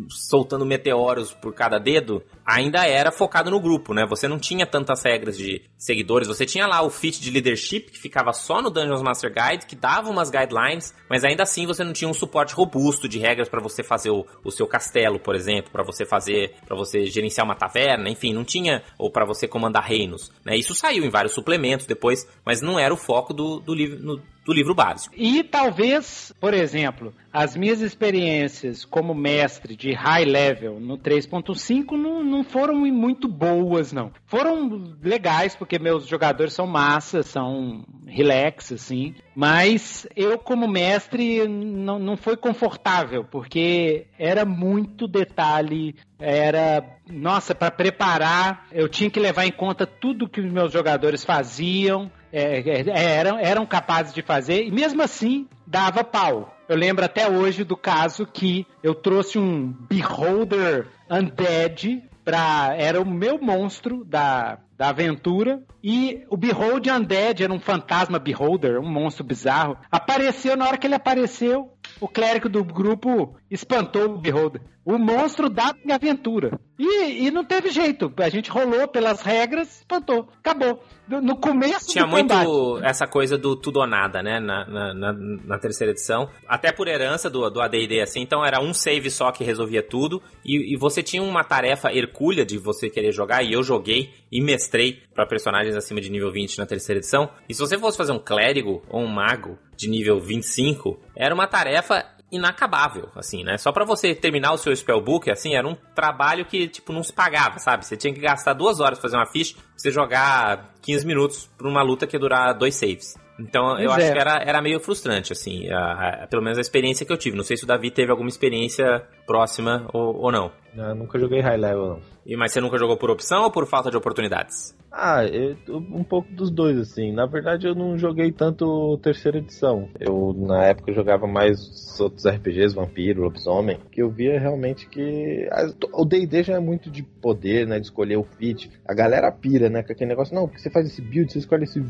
[0.09, 4.05] soltando meteoros por cada dedo, ainda era focado no grupo, né?
[4.07, 7.99] Você não tinha tantas regras de seguidores, você tinha lá o feat de leadership que
[7.99, 11.93] ficava só no Dungeons Master Guide, que dava umas guidelines, mas ainda assim você não
[11.93, 15.50] tinha um suporte robusto de regras para você fazer o, o seu castelo, por exemplo,
[15.59, 19.83] para você fazer, para você gerenciar uma taverna, enfim, não tinha ou para você comandar
[19.83, 20.55] reinos, né?
[20.55, 24.21] Isso saiu em vários suplementos depois, mas não era o foco do, do livro no,
[24.43, 25.13] do livro básico.
[25.17, 32.23] E talvez, por exemplo, as minhas experiências como mestre de high level no 3.5 não,
[32.23, 34.11] não foram muito boas, não.
[34.25, 39.13] Foram legais, porque meus jogadores são massa, são relax, assim.
[39.35, 46.83] Mas eu, como mestre, não, não foi confortável, porque era muito detalhe, era.
[47.09, 52.09] Nossa, para preparar, eu tinha que levar em conta tudo que os meus jogadores faziam
[52.31, 56.55] é, é, é, eram, eram capazes de fazer, e mesmo assim dava pau.
[56.67, 62.73] Eu lembro até hoje do caso que eu trouxe um Beholder Undead pra.
[62.77, 65.61] Era o meu monstro da, da aventura.
[65.83, 69.77] E o Behold Undead era um fantasma Beholder, um monstro bizarro.
[69.91, 74.61] Apareceu, na hora que ele apareceu, o clérigo do grupo espantou o Beholder.
[74.85, 76.59] O monstro da aventura.
[76.83, 78.11] E, e não teve jeito.
[78.17, 80.27] A gente rolou pelas regras, espantou.
[80.43, 80.83] Acabou.
[81.07, 82.85] No começo Tinha do muito combate.
[82.85, 84.39] essa coisa do tudo ou nada, né?
[84.39, 86.29] Na, na, na- na terceira edição.
[86.47, 88.21] Até por herança do, do ADD, assim.
[88.21, 90.23] Então era um save só que resolvia tudo.
[90.43, 93.43] E, e você tinha uma tarefa hercúlea de você querer jogar.
[93.43, 97.29] E eu joguei e mestrei pra personagens acima de nível 20 na terceira edição.
[97.47, 101.45] E se você fosse fazer um clérigo ou um mago de nível 25, era uma
[101.45, 103.57] tarefa inacabável, assim, né?
[103.57, 107.11] Só pra você terminar o seu spellbook, assim, era um trabalho que, tipo, não se
[107.13, 107.85] pagava, sabe?
[107.85, 111.49] Você tinha que gastar duas horas pra fazer uma ficha, pra você jogar 15 minutos
[111.57, 113.15] pra uma luta que ia durar dois saves.
[113.39, 114.11] Então, eu Pois acho é.
[114.13, 117.35] que era, era meio frustrante, assim, a- a- pelo menos a experiência que eu tive.
[117.35, 120.51] Não sei se o Davi teve alguma experiência próxima ou, ou não.
[120.77, 122.01] Eu nunca joguei high level, não.
[122.25, 124.75] E, mas você nunca jogou por opção ou por falta de oportunidades?
[124.91, 127.11] Ah, eu- um pouco dos dois, assim.
[127.11, 129.89] Na verdade, eu não joguei tanto terceira edição.
[129.99, 135.47] Eu, na época, jogava mais os outros RPGs, Vampiro, Lobisomem, que eu via realmente que...
[135.93, 138.69] O D&D já é muito de poder, né, de escolher o fit.
[138.85, 141.63] A galera pira, né, com aquele negócio, não, porque você faz esse build, você escolhe
[141.63, 141.81] esse,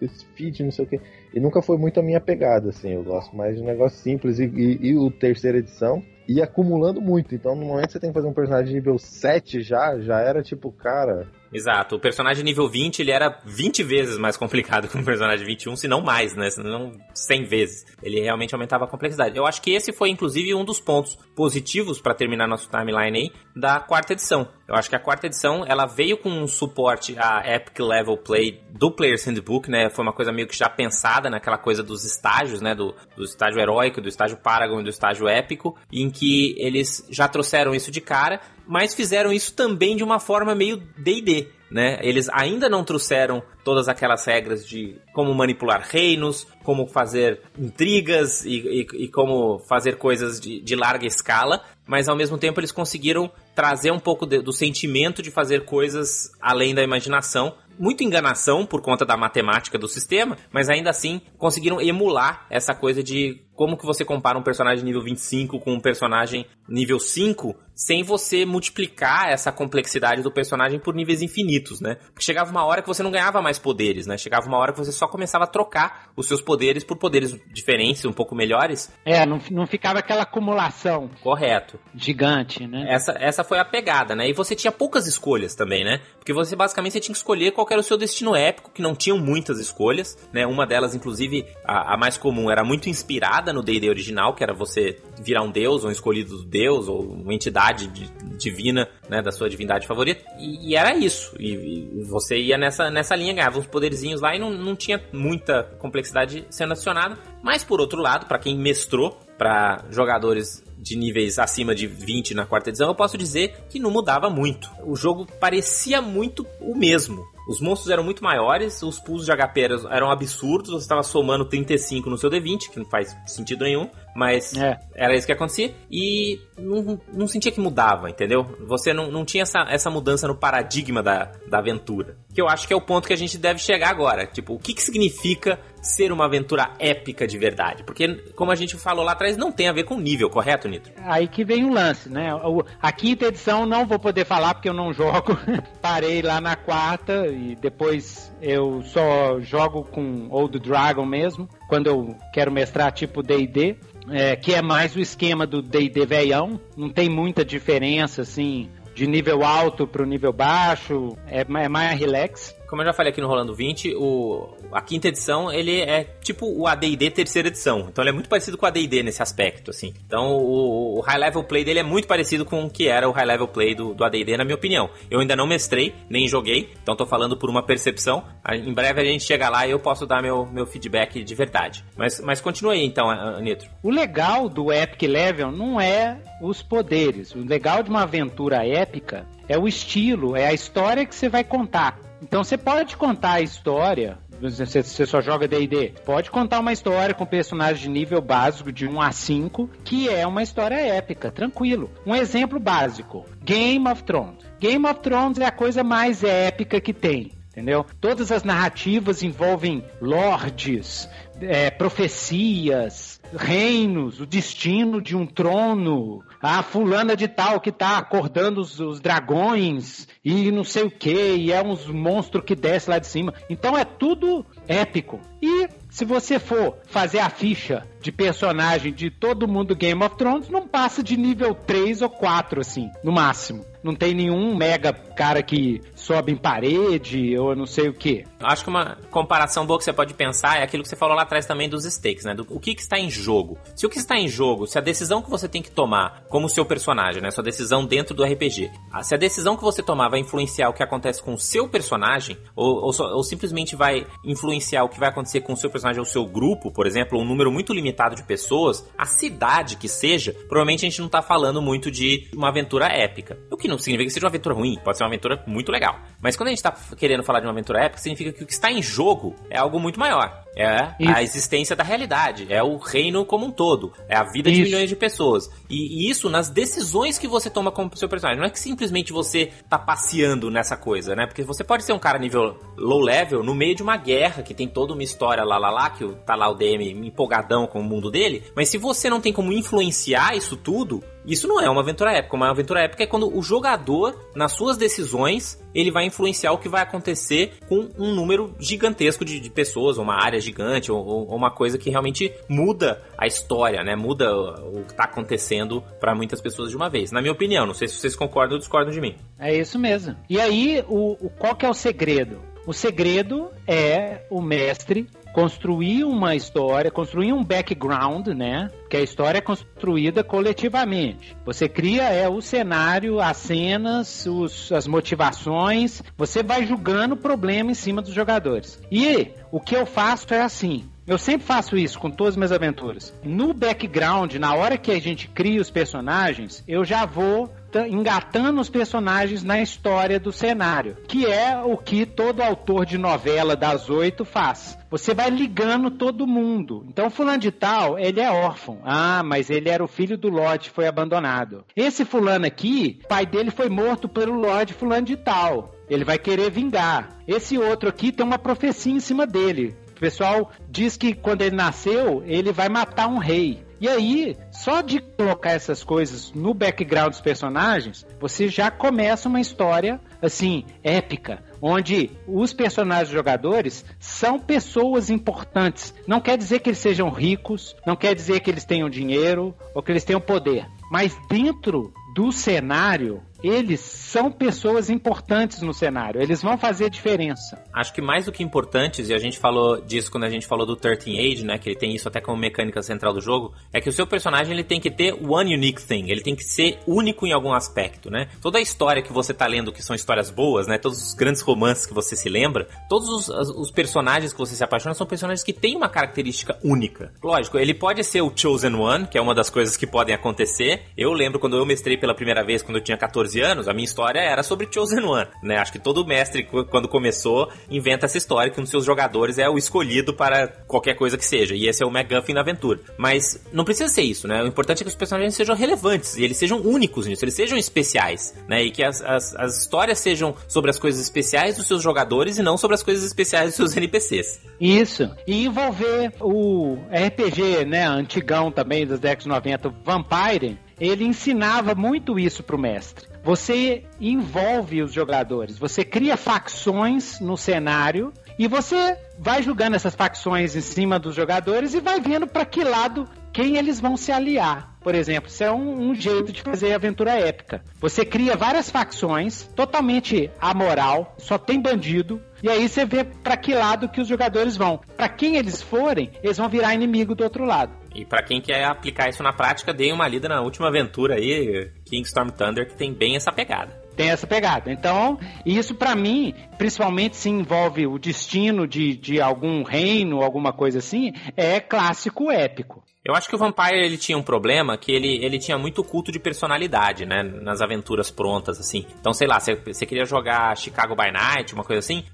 [0.00, 1.00] esse fit, não sei o quê.
[1.34, 2.92] E nunca foi muito a minha pegada, assim.
[2.92, 4.38] Eu gosto mais de um negócio simples.
[4.38, 7.34] E, e, e o terceira edição ia acumulando muito.
[7.34, 10.42] Então, no momento que você tem que fazer um personagem nível 7 já, já era
[10.42, 11.26] tipo, cara...
[11.52, 11.96] Exato.
[11.96, 15.88] O personagem nível 20, ele era 20 vezes mais complicado que um personagem 21, se
[15.88, 16.50] não mais, né?
[16.50, 17.86] Se não 100 vezes.
[18.02, 19.36] Ele realmente aumentava a complexidade.
[19.36, 23.32] Eu acho que esse foi, inclusive, um dos pontos positivos para terminar nosso timeline aí
[23.56, 24.48] da quarta edição.
[24.68, 28.62] Eu acho que a quarta edição, ela veio com um suporte a Epic Level Play
[28.70, 29.88] do Player's Handbook, né?
[29.88, 32.74] Foi uma coisa meio que já pensada naquela coisa dos estágios, né?
[32.74, 37.26] Do, do estágio heróico, do estágio Paragon e do estágio épico, em que eles já
[37.26, 41.98] trouxeram isso de cara, mas fizeram isso também de uma forma meio D&D, né?
[42.02, 48.58] Eles ainda não trouxeram todas aquelas regras de como manipular reinos, como fazer intrigas e,
[48.58, 53.30] e- e como fazer coisas de, de larga escala, mas ao mesmo tempo eles conseguiram
[53.54, 57.54] trazer um pouco de- do sentimento de fazer coisas além da imaginação.
[57.78, 63.02] Muito enganação por conta da matemática do sistema, mas ainda assim conseguiram emular essa coisa
[63.02, 68.02] de como que você compara um personagem nível 25 com um personagem nível 5 sem
[68.02, 71.94] você multiplicar essa complexidade do personagem por níveis infinitos, né?
[71.94, 74.18] Porque chegava uma hora que você não ganhava mais poderes, né?
[74.18, 78.04] Chegava uma hora que você só começava a trocar os seus poderes por poderes diferentes,
[78.04, 78.92] um pouco melhores.
[79.04, 81.78] É, não, não ficava aquela acumulação Correto.
[81.94, 82.84] gigante, né?
[82.88, 84.28] Essa, essa foi a pegada, né?
[84.28, 86.00] E você tinha poucas escolhas também, né?
[86.18, 88.94] Porque você basicamente você tinha que escolher qual era o seu destino épico, que não
[88.94, 90.44] tinham muitas escolhas, né?
[90.44, 94.52] Uma delas, inclusive, a, a mais comum, era muito inspirada no D&D original, que era
[94.54, 99.20] você virar um deus, ou um escolhido do deus, ou uma entidade di- divina, né?
[99.22, 100.24] Da sua divindade favorita.
[100.38, 101.34] E, e era isso.
[101.38, 105.02] E, e você ia nessa, nessa linha, ganhava uns poderzinhos lá e não, não tinha
[105.12, 107.18] muita complexidade sendo adicionada.
[107.42, 112.46] Mas, por outro lado, pra quem mestrou, para jogadores de níveis acima de 20 na
[112.46, 114.70] quarta edição, eu posso dizer que não mudava muito.
[114.84, 117.24] O jogo parecia muito o mesmo.
[117.48, 121.46] Os monstros eram muito maiores, os pools de HP eram, eram absurdos, você estava somando
[121.46, 124.78] 35 no seu D20, que não faz sentido nenhum, mas É.
[124.94, 128.44] era isso que acontecia, e não, não sentia que mudava, entendeu?
[128.66, 132.18] Você não, não tinha essa, essa mudança no paradigma da, da aventura.
[132.34, 134.26] Que eu acho que é o ponto que a gente deve chegar agora.
[134.26, 137.82] Tipo, o que, que significa ser uma aventura épica de verdade?
[137.84, 140.92] Porque, como a gente falou lá atrás, não tem a ver com nível, correto, Nitro?
[141.04, 142.34] Aí que vem o lance, né?
[142.34, 145.36] O- A quinta edição não vou poder falar porque eu não jogo.
[145.80, 152.16] Parei lá na quarta e depois eu só jogo com Old Dragon mesmo, quando eu
[152.32, 153.76] quero mestrar tipo D&D,
[154.10, 156.60] é, que é mais o esquema do D&D veião.
[156.76, 162.54] Não tem muita diferença, assim, de nível alto pro nível baixo, é, é mais relax.
[162.68, 166.46] Como eu já falei aqui no Rolando 20, o, a quinta edição, ele é tipo
[166.46, 167.86] o AD&D terceira edição.
[167.88, 169.94] Então ele é muito parecido com o AD&D nesse aspecto, assim.
[170.06, 173.12] Então o, o high level play dele é muito parecido com o que era o
[173.12, 174.90] high level play do, do AD&D, na minha opinião.
[175.10, 178.22] Eu ainda não mestrei, nem joguei, então tô falando por uma percepção.
[178.44, 181.34] Aí, Em breve a gente chega lá e eu posso dar meu, meu feedback de
[181.34, 181.82] verdade.
[181.96, 183.70] Mas, mas continue aí então, ah, Nitro.
[183.82, 187.34] O legal do Epic Level não é os poderes.
[187.34, 191.42] O legal de uma aventura épica é o estilo, é a história que você vai
[191.42, 192.07] contar.
[192.22, 194.18] Então você pode contar a história.
[194.40, 195.94] Você, só joga D&D.
[196.04, 200.24] Pode contar uma história com personagens de nível básico de 1 a 5, que é
[200.26, 201.90] uma história épica, tranquilo.
[202.06, 204.44] Um exemplo básico: Game of Thrones.
[204.60, 207.32] Game of Thrones é a coisa mais épica que tem.
[207.50, 207.84] entendeu?
[208.00, 211.08] Todas as narrativas envolvem lords,
[211.40, 218.60] é, profecias, reinos, o destino de um trono, a fulana de tal que tá acordando
[218.60, 222.98] os, os dragões e não sei o que, e é uns monstros que desce lá
[222.98, 223.34] de cima.
[223.48, 225.20] Então é tudo épico.
[225.40, 230.48] E se você for fazer a ficha de personagem de todo mundo Game of Thrones,
[230.48, 233.64] não passa de nível 3 ou 4, assim, no máximo.
[233.82, 238.24] Não tem nenhum mega cara que sobe em parede ou não sei o que.
[238.40, 241.22] Acho que uma comparação boa que você pode pensar é aquilo que você falou lá
[241.22, 242.34] atrás também dos stakes, né?
[242.34, 243.58] Do, o que, que está em jogo.
[243.74, 246.48] Se o que está em jogo, se a decisão que você tem que tomar como
[246.48, 247.30] seu personagem, né?
[247.30, 248.70] Sua decisão dentro do RPG,
[249.02, 252.38] se a decisão que você tomar vai influenciar o que acontece com o seu personagem,
[252.54, 256.06] ou, ou, ou simplesmente vai influenciar o que vai acontecer com o seu personagem ou
[256.06, 260.86] seu grupo, por exemplo, um número muito limitado de pessoas, a cidade que seja, provavelmente
[260.86, 263.38] a gente não está falando muito de uma aventura épica.
[263.50, 265.98] O que não significa que seja uma aventura ruim, pode ser uma aventura muito legal.
[266.20, 268.52] Mas quando a gente está querendo falar de uma aventura épica, significa que o que
[268.52, 270.44] está em jogo é algo muito maior.
[270.58, 271.12] É Isso.
[271.14, 274.88] a existência da realidade, é o reino como um todo, é a vida de milhões
[274.88, 275.48] de pessoas.
[275.70, 278.40] E, e, isso nas decisões que você toma como seu personagem.
[278.40, 281.26] Não é que simplesmente você tá passeando nessa coisa, né?
[281.26, 284.52] Porque você pode ser um cara nível low level no meio de uma guerra que
[284.52, 287.84] tem toda uma história lá lá lá, que tá lá o DM empolgadão com o
[287.84, 291.82] mundo dele, mas se você não tem como influenciar isso tudo, isso não é uma
[291.82, 292.34] aventura épica.
[292.34, 296.70] Uma aventura épica é quando o jogador, nas suas decisões, ele vai influenciar o que
[296.70, 301.50] vai acontecer com um número gigantesco de, de pessoas, uma área gigante, ou, ou, uma
[301.50, 303.94] coisa que realmente muda a história, né?
[303.94, 307.12] Muda o, que está acontecendo para muitas pessoas de uma vez.
[307.12, 309.16] Na minha opinião, não sei se vocês concordam ou discordam de mim.
[309.38, 310.16] É isso mesmo.
[310.28, 312.40] E aí, o, o qual que é o segredo?
[312.66, 315.06] O segredo é o mestre
[315.38, 318.68] construir uma história, construir um background, né?
[318.90, 321.36] Que a história é construída coletivamente.
[321.46, 326.02] Você cria é o cenário, as cenas, os, as motivações.
[326.16, 328.82] Você vai julgando o problema em cima dos jogadores.
[328.90, 332.52] E o que eu faço é assim: eu sempre faço isso com todas as minhas
[332.52, 333.14] aventuras.
[333.24, 337.50] No background, na hora que a gente cria os personagens, eu já vou
[337.88, 343.54] engatando os personagens na história do cenário, que é o que todo autor de novela
[343.56, 344.78] das oito faz.
[344.90, 346.84] Você vai ligando todo mundo.
[346.88, 348.80] Então, fulano de tal, ele é órfão.
[348.84, 351.64] Ah, mas ele era o filho do Lorde, foi abandonado.
[351.76, 355.74] Esse fulano aqui, pai dele foi morto pelo Lorde fulano de tal.
[355.90, 357.16] Ele vai querer vingar.
[357.26, 359.74] Esse outro aqui tem uma profecia em cima dele.
[359.98, 363.66] O pessoal diz que quando ele nasceu, ele vai matar um rei.
[363.80, 369.40] E aí, só de colocar essas coisas no background dos personagens, você já começa uma
[369.40, 375.92] história assim épica, onde os personagens jogadores são pessoas importantes.
[376.06, 379.82] Não quer dizer que eles sejam ricos, não quer dizer que eles tenham dinheiro ou
[379.82, 386.42] que eles tenham poder, mas dentro do cenário eles são pessoas importantes no cenário, eles
[386.42, 387.62] vão fazer diferença.
[387.72, 390.66] Acho que mais do que importantes, e a gente falou disso quando a gente falou
[390.66, 393.80] do 13 Age, né, que ele tem isso até como mecânica central do jogo, é
[393.80, 396.78] que o seu personagem ele tem que ter one unique thing, ele tem que ser
[396.86, 398.28] único em algum aspecto, né?
[398.40, 401.42] Toda a história que você tá lendo, que são histórias boas, né, todos os grandes
[401.42, 405.44] romances que você se lembra, todos os, os personagens que você se apaixona são personagens
[405.44, 407.12] que têm uma característica única.
[407.22, 410.82] Lógico, ele pode ser o chosen one, que é uma das coisas que podem acontecer.
[410.96, 413.74] Eu lembro quando eu mestrei pela primeira vez, quando eu tinha 14 14 anos, a
[413.74, 415.58] minha história era sobre Chosen One, né?
[415.58, 419.48] Acho que todo mestre, quando começou, inventa essa história que um dos seus jogadores é
[419.48, 421.54] o escolhido para qualquer coisa que seja.
[421.54, 422.80] E esse é o McGuffin na aventura.
[422.96, 424.42] Mas não precisa ser isso, né?
[424.42, 427.58] O importante é que os personagens sejam relevantes e eles sejam únicos nisso, eles sejam
[427.58, 428.62] especiais, né?
[428.62, 432.42] E que as, as, as histórias sejam sobre as coisas especiais dos seus jogadores e
[432.42, 434.40] não sobre as coisas especiais dos seus NPCs.
[434.60, 435.10] Isso.
[435.26, 442.42] E envolver o RPG, né, antigão também dos decks 90, Vampire, ele ensinava muito isso
[442.42, 443.06] pro mestre.
[443.28, 450.56] Você envolve os jogadores, você cria facções no cenário e você vai julgando essas facções
[450.56, 454.74] em cima dos jogadores e vai vendo para que lado quem eles vão se aliar.
[454.80, 457.62] Por exemplo, isso é um, um, jeito de fazer aventura épica.
[457.78, 463.54] Você cria várias facções, totalmente amoral, só tem bandido, e aí você vê para que
[463.54, 464.80] lado que os jogadores vão.
[464.96, 467.72] Para quem eles forem, eles vão virar inimigo do outro lado.
[467.94, 471.70] E para quem quer aplicar isso na prática, dê uma lida na última aventura aí,
[471.84, 473.76] King Storm Thunder, que tem bem essa pegada.
[473.96, 474.70] Tem essa pegada.
[474.70, 480.78] Então, isso para mim, principalmente se envolve o destino de, de algum reino, alguma coisa
[480.78, 482.84] assim, é clássico épico.
[483.08, 486.12] Eu acho que o Vampire ele tinha um problema que ele, ele tinha muito culto
[486.12, 487.22] de personalidade, né?
[487.22, 488.84] Nas aventuras prontas, assim.
[489.00, 492.04] Então, sei lá, você queria jogar Chicago by Night, uma coisa assim,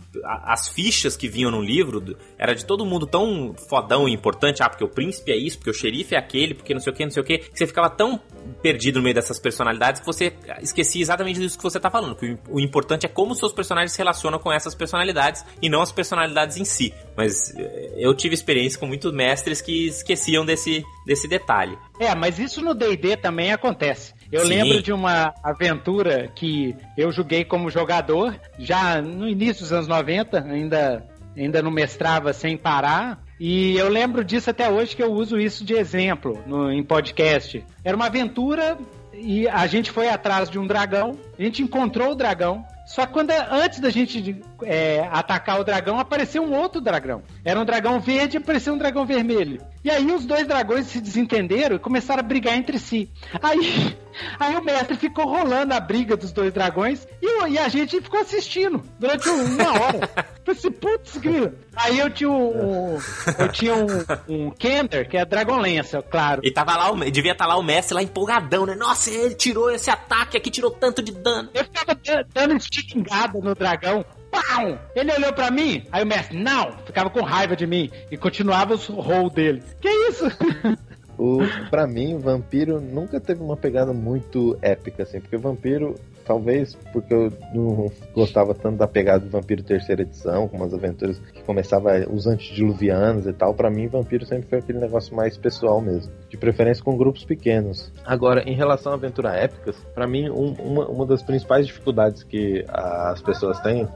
[0.44, 4.62] as fichas que vinham no livro era de todo mundo tão fodão e importante.
[4.62, 6.96] Ah, porque o príncipe é isso, porque o xerife é aquele, porque não sei o
[6.96, 8.21] que, não sei o que, que você ficava tão
[8.62, 12.14] perdido no meio dessas personalidades que você esquecia exatamente disso que você tá falando.
[12.14, 15.90] Que o importante é como seus personagens se relacionam com essas personalidades e não as
[15.90, 16.94] personalidades em si.
[17.16, 21.78] Mas eh, eu tive experiência com muitos mestres que esqueciam desse, desse detalhe.
[21.98, 24.14] É, mas isso no DD também acontece.
[24.30, 24.48] Eu Sim.
[24.48, 30.40] lembro de uma aventura que eu joguei como jogador, já no início dos anos 90,
[30.40, 31.06] ainda,
[31.37, 33.22] ainda não mestrava sem parar.
[33.38, 37.64] E eu lembro disso até hoje que eu uso isso de exemplo no, em podcast.
[37.85, 38.78] Era uma aventura
[39.12, 43.12] e a gente foi atrás de um dragão, a gente encontrou o dragão, só que
[43.12, 47.23] quando antes da gente é, atacar o dragão, apareceu um outro dragão.
[47.44, 49.60] Era um dragão verde e apareceu um dragão vermelho.
[49.85, 53.10] E aí os dois dragões se desentenderam e começaram a brigar entre si.
[53.42, 53.96] Aí,
[54.40, 58.21] aí o mestre ficou rolando a briga dos dois dragões e, e a gente ficou
[58.21, 60.08] assistindo durante uma hora.
[60.44, 61.52] Falei assim, putz, grilo.
[61.75, 62.98] Aí eu tinha um,
[63.38, 63.87] eu tinha um,
[64.29, 66.42] um Kender, que é Dragonlance, claro.
[66.44, 68.75] E tava lá, devia estar tá lá o mestre lá empolgadão, né?
[68.75, 71.48] Nossa, ele tirou esse ataque aqui, tirou tanto de dano.
[71.54, 71.98] Eu ficava
[72.33, 74.04] dando esticada no dragão.
[74.35, 74.78] Pau!
[74.94, 76.72] Ele olhou pra mim, aí o mestre, não!
[76.85, 79.62] Ficava com raiva de mim e continuava o roll dele.
[79.80, 80.24] Que isso?
[81.18, 81.38] O,
[81.70, 86.74] pra mim, o vampiro nunca teve uma pegada muito épica, assim, porque o vampiro, talvez
[86.92, 91.42] porque eu não gostava tanto da pegada do vampiro terceira edição, com as aventuras que
[91.42, 96.12] começava os antediluvianos e tal, para mim, vampiro sempre foi aquele negócio mais pessoal mesmo,
[96.28, 97.92] de preferência com grupos pequenos.
[98.04, 102.64] Agora, em relação a aventuras épicas, para mim, um, uma, uma das principais dificuldades que
[102.68, 103.87] as pessoas têm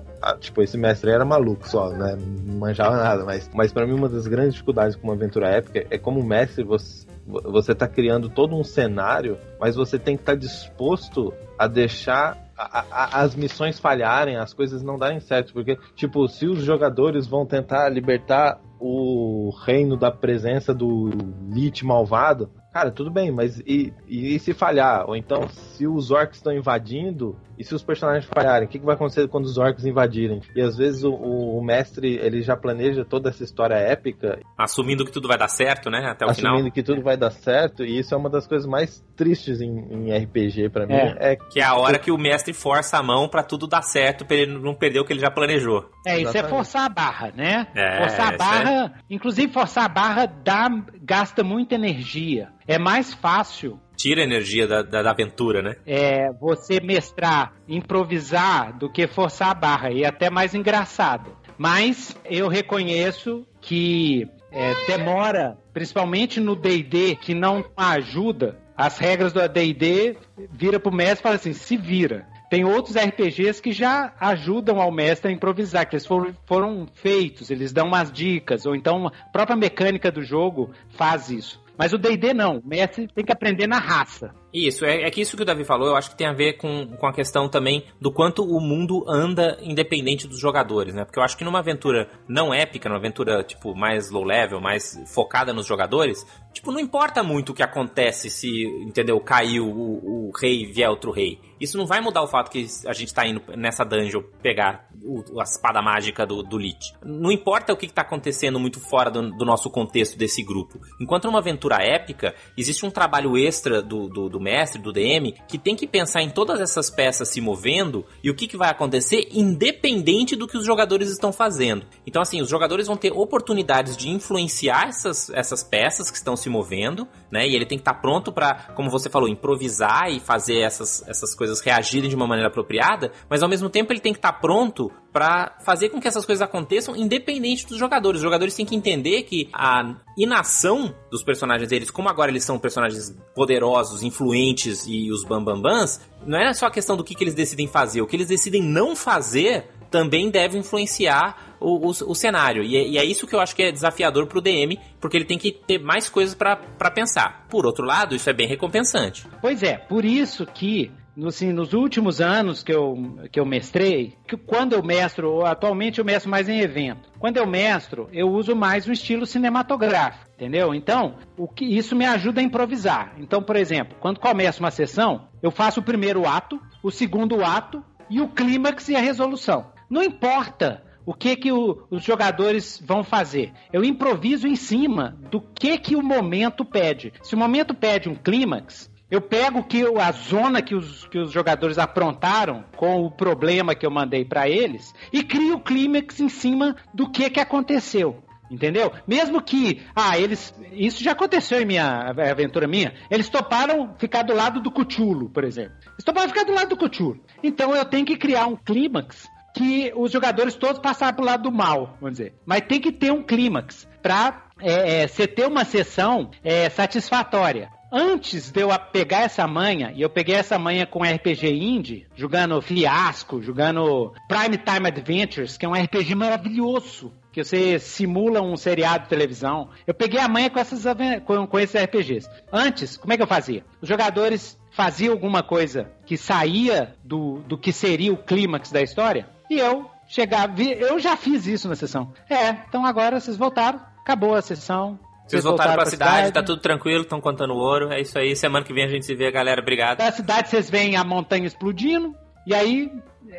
[0.40, 2.16] tipo, esse mestre era maluco só, né?
[2.16, 5.86] Não manjava nada, mas, mas para mim uma das grandes dificuldades com uma aventura épica
[5.90, 10.32] é como mestre você, você tá criando todo um cenário, mas você tem que estar
[10.32, 15.78] tá disposto a deixar a, a, as missões falharem, as coisas não darem certo, porque,
[15.94, 21.10] tipo, se os jogadores vão tentar libertar o reino da presença do
[21.50, 25.08] Lich malvado, cara, tudo bem, mas e, e, se falhar?
[25.08, 28.84] Ou então, se os orcs estão invadindo, e se os personagens falharem, o que, que
[28.84, 30.40] vai acontecer quando os orcs invadirem?
[30.54, 34.38] E às vezes o, o, mestre ele já planeja toda essa história épica.
[34.56, 36.06] Assumindo que tudo vai dar certo, né?
[36.08, 36.54] Até o assumindo final.
[36.54, 39.68] Assumindo que tudo vai dar certo, e isso é uma das coisas mais tristes em,
[39.90, 40.94] em RPG para mim.
[40.94, 41.32] É.
[41.32, 41.36] é.
[41.36, 44.36] que é a hora que o mestre força a mão para tudo dar certo, pra
[44.36, 45.90] ele não perder o que ele já planejou.
[46.06, 46.46] É, isso é Exatamente.
[46.46, 47.66] é forçar a barra, né?
[47.74, 48.90] É, forçar a barra, é...
[49.10, 50.68] inclusive forçar a barra dá,
[51.02, 52.50] gasta muita energia.
[52.68, 55.74] É mais fácil tira a energia da, da, da, aventura, né?
[55.84, 61.36] É, você mestrar, improvisar do que forçar a barra, e é até mais engraçado.
[61.58, 69.40] Mas eu reconheço que é, demora, principalmente no DD, que não ajuda, as regras do
[69.40, 70.16] AD&D
[70.52, 72.24] vira pro mestre e fala assim, se vira.
[72.48, 77.50] Tem outros RPGs que já ajudam ao mestre a improvisar, que eles foram, foram feitos,
[77.50, 81.60] eles dão umas dicas, ou então a própria mecânica do jogo faz isso.
[81.78, 84.34] Mas o D&D não, o mestre tem que aprender na raça.
[84.52, 86.54] Isso, é, é, que isso que o Davi falou, eu acho que tem a ver
[86.54, 91.04] com, com a questão também do quanto o mundo anda independente dos jogadores, né?
[91.04, 95.00] Porque eu acho que numa aventura não épica, numa aventura, tipo, mais low level, mais
[95.14, 100.32] focada nos jogadores, tipo, não importa muito o que acontece se, entendeu, caiu o, o
[100.36, 101.38] rei e vier outro rei.
[101.60, 105.40] Isso não vai mudar o fato que a gente tá indo nessa dungeon pegar o,
[105.40, 106.94] a espada mágica do, do Lich.
[107.04, 110.80] Não importa o que, que tá acontecendo muito fora do, do nosso contexto desse grupo.
[111.00, 115.58] Enquanto numa aventura épica, existe um trabalho extra do, do, do mestre, do DM, que
[115.58, 119.28] tem que pensar em todas essas peças se movendo e o que, que vai acontecer
[119.32, 121.86] independente do que os jogadores estão fazendo.
[122.06, 126.48] Então, assim, os jogadores vão ter oportunidades de influenciar essas, essas peças que estão se
[126.48, 127.46] movendo, né?
[127.46, 131.06] E ele tem que estar tá pronto para, como você falou, improvisar e fazer essas,
[131.08, 134.32] essas coisas reagirem de uma maneira apropriada, mas ao mesmo tempo ele tem que estar
[134.32, 138.18] tá pronto para fazer com que essas coisas aconteçam independente dos jogadores.
[138.18, 142.58] Os jogadores têm que entender que a inação dos personagens deles, como agora eles são
[142.58, 147.34] personagens poderosos, influentes e os bambambans, não é só a questão do que, que eles
[147.34, 148.02] decidem fazer.
[148.02, 152.62] O que eles decidem não fazer também deve influenciar o, o, o cenário.
[152.62, 155.24] E é, e é, isso que eu acho que é desafiador pro DM, porque ele
[155.24, 156.56] tem que ter mais coisas para
[156.90, 157.46] pensar.
[157.48, 159.26] Por outro lado, isso é bem recompensante.
[159.40, 160.90] Pois é, por isso que
[161.26, 162.96] assim, nos últimos anos que eu,
[163.32, 167.10] que eu mestrei, que quando eu mestro, atualmente eu mestro mais em evento.
[167.18, 170.74] Quando eu mestro, eu uso mais um estilo cinematográfico, entendeu?
[170.74, 173.14] Então, o que isso me ajuda a improvisar.
[173.18, 177.82] Então, por exemplo, quando começa uma sessão, eu faço o primeiro ato, o segundo ato
[178.08, 179.72] e o clímax e a resolução.
[179.90, 183.52] Não importa o que que o, os jogadores vão fazer.
[183.72, 187.14] Eu improviso em cima do que que o momento pede.
[187.22, 191.32] Se o momento pede um clímax, eu pego que a zona que os, que os
[191.32, 196.28] jogadores aprontaram com o problema que eu mandei para eles e crio o clímax em
[196.28, 198.22] cima do que que aconteceu.
[198.50, 198.90] Entendeu?
[199.06, 200.54] Mesmo que, ah, eles.
[200.72, 202.94] Isso já aconteceu em minha aventura minha.
[203.10, 205.74] Eles toparam ficar do lado do Cuchulo, por exemplo.
[205.92, 207.20] Eles toparam ficar do lado do Cuchulo.
[207.42, 211.52] Então eu tenho que criar um clímax que os jogadores todos passaram pro lado do
[211.52, 212.34] mal, vamos dizer.
[212.46, 217.70] Mas tem que ter um clímax pra é, é, você ter uma sessão é, satisfatória.
[217.90, 222.60] Antes de eu pegar essa manha, e eu peguei essa manha com RPG indie, jogando
[222.60, 229.04] Fiasco, jogando Prime Time Adventures, que é um RPG maravilhoso, que você simula um seriado
[229.04, 229.70] de televisão.
[229.86, 230.84] Eu peguei a manha com, essas,
[231.24, 232.28] com, com esses RPGs.
[232.52, 233.64] Antes, como é que eu fazia?
[233.80, 239.28] Os jogadores faziam alguma coisa que saía do, do que seria o clímax da história,
[239.50, 242.12] e eu chegava, eu já fiz isso na sessão.
[242.28, 244.98] É, então agora vocês voltaram, acabou a sessão,
[245.28, 247.92] vocês voltaram pra, pra cidade, cidade, tá tudo tranquilo, estão contando ouro.
[247.92, 248.34] É isso aí.
[248.34, 249.60] Semana que vem a gente se vê, galera.
[249.60, 249.98] Obrigado.
[249.98, 252.14] Na cidade vocês veem a montanha explodindo.
[252.46, 252.90] E aí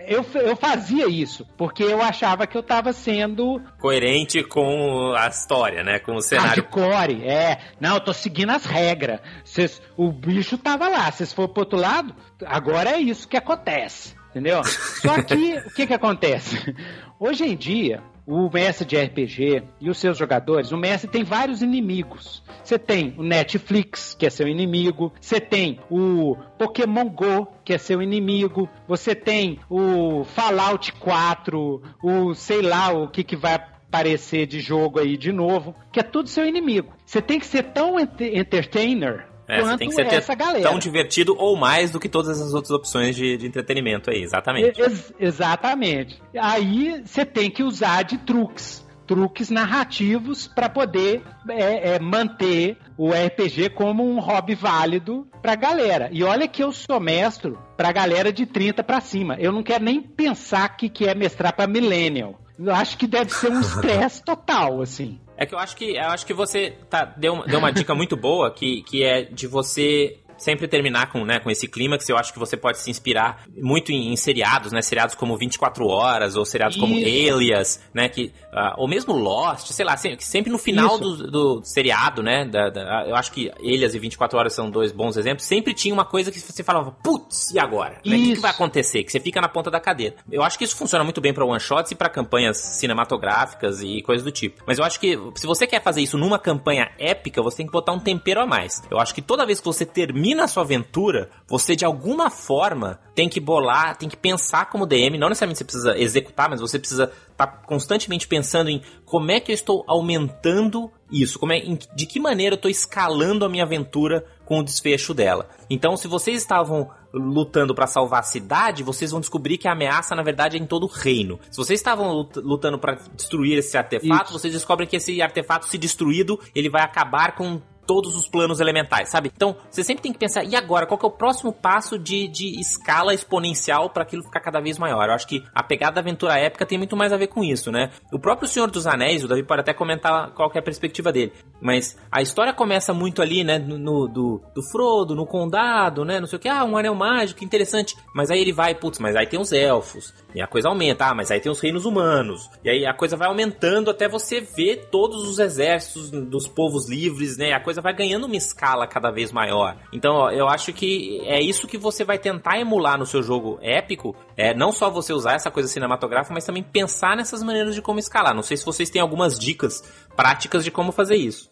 [0.08, 3.62] eu, eu fazia isso, porque eu achava que eu tava sendo.
[3.80, 6.00] Coerente com a história, né?
[6.00, 6.64] Com o cenário.
[6.64, 7.60] Hardcore, é.
[7.80, 9.20] Não, eu tô seguindo as regras.
[9.44, 11.12] Cês, o bicho tava lá.
[11.12, 12.16] Vocês foram pro outro lado,
[12.46, 14.16] agora é isso que acontece.
[14.30, 14.64] Entendeu?
[14.64, 16.76] Só que, o que que acontece?
[17.20, 21.64] Hoje em dia, o mestre de RPG e os seus jogadores, o mestre tem vários
[21.64, 22.44] inimigos.
[22.64, 27.80] Você tem o Netflix, que é seu inimigo, você tem o Pokémon Go, que é
[27.80, 34.46] seu inimigo, você tem o Fallout 4, o sei lá o que, que vai aparecer
[34.46, 36.94] de jogo aí de novo, que é tudo seu inimigo.
[37.04, 40.62] Você tem que ser tão ent entertainer é, quanto tem que ser essa galera.
[40.62, 44.80] tão divertido ou mais do que todas as outras opções de, de entretenimento aí, exatamente.
[44.80, 46.22] Ex exatamente.
[46.40, 53.10] Aí você tem que usar de truques truques narrativos para poder é, é, manter o
[53.10, 56.10] RPG como um hobby válido pra galera.
[56.12, 59.36] E olha que eu sou mestre pra galera de 30 para cima.
[59.40, 62.40] Eu não quero nem pensar que, que é mestrar pra millennial.
[62.60, 65.20] Eu acho que deve ser um estresse total, assim.
[65.42, 68.18] É que eu acho que eu acho que você tá, deu, deu uma dica muito
[68.18, 72.34] boa que, que é de você sempre terminar com, né, com esse clímax, eu acho
[72.34, 74.82] que você pode se inspirar muito em, em seriados, né?
[74.82, 76.86] Seriados como 24 Horas, ou seriados Isso.
[76.86, 78.10] como Alias, né?
[78.10, 82.46] Que, uh, ou mesmo Lost, sei lá, sempre, sempre no final do, do, seriado, né?
[82.46, 85.46] Da, da, eu acho que Alias e 24 Horas são dois bons exemplos.
[85.46, 88.00] Sempre tinha uma coisa que você falava, putz, e agora?
[88.06, 88.16] Né?
[88.18, 89.04] O que, que, vai acontecer?
[89.04, 90.16] Que você fica na ponta da cadeira.
[90.32, 94.24] Eu acho que isso funciona muito bem para one-shots e para campanhas cinematográficas e coisas
[94.24, 94.64] do tipo.
[94.66, 97.72] Mas eu acho que se você quer fazer isso numa campanha épica, você tem que
[97.72, 98.82] botar um tempero a mais.
[98.90, 102.30] Eu acho que toda vez que você termina termina a sua aventura, você de alguma
[102.30, 105.18] forma tem que bolar, tem que pensar como DM.
[105.18, 109.40] Não necessariamente você precisa executar, mas você precisa estar tá constantemente pensando em como é
[109.40, 113.64] que eu estou aumentando isso, como é, de que maneira eu estou escalando a minha
[113.64, 115.50] aventura com o desfecho dela.
[115.70, 120.16] Então, se vocês estavam lutando para salvar a cidade, vocês vão descobrir que a ameaça
[120.16, 121.40] na verdade é em todo o reino.
[121.50, 124.34] Se vocês estavam lutando para destruir esse artefato, isso.
[124.34, 127.60] vocês descobrem que esse artefato se destruído, ele vai acabar com
[127.90, 129.32] todos os planos elementais, sabe?
[129.36, 130.86] Então, você sempre tem que pensar, e agora?
[130.86, 134.78] Qual que é o próximo passo de, de escala exponencial para aquilo ficar cada vez
[134.78, 135.10] maior?
[135.10, 137.72] Eu acho que a pegada da aventura épica tem muito mais a ver com isso,
[137.72, 137.90] né?
[138.14, 141.34] O próprio Senhor dos Anéis, o Davi pode até comentar qual é a perspectiva dele,
[141.60, 146.20] mas a história começa muito ali, né, no, no do, do Frodo, no condado, né,
[146.20, 149.16] não sei o que, ah, um anel mágico, interessante, mas aí ele vai, putz, mas
[149.16, 152.50] aí tem os elfos, e a coisa aumenta, ah, mas aí tem os reinos humanos,
[152.64, 157.38] e aí a coisa vai aumentando até você ver todos os exércitos dos povos livres,
[157.38, 159.78] né, a coisa coisa vai ganhando uma escala cada vez maior.
[159.92, 163.58] Então, ó, eu acho que é isso que você vai tentar emular no seu jogo
[163.62, 164.16] épico.
[164.38, 168.00] É não só você usar essa coisa cinematográfica, mas também pensar nessas maneiras de como
[168.00, 168.36] escalar.
[168.36, 169.82] Não sei se vocês têm algumas dicas
[170.16, 171.50] práticas de como fazer isso.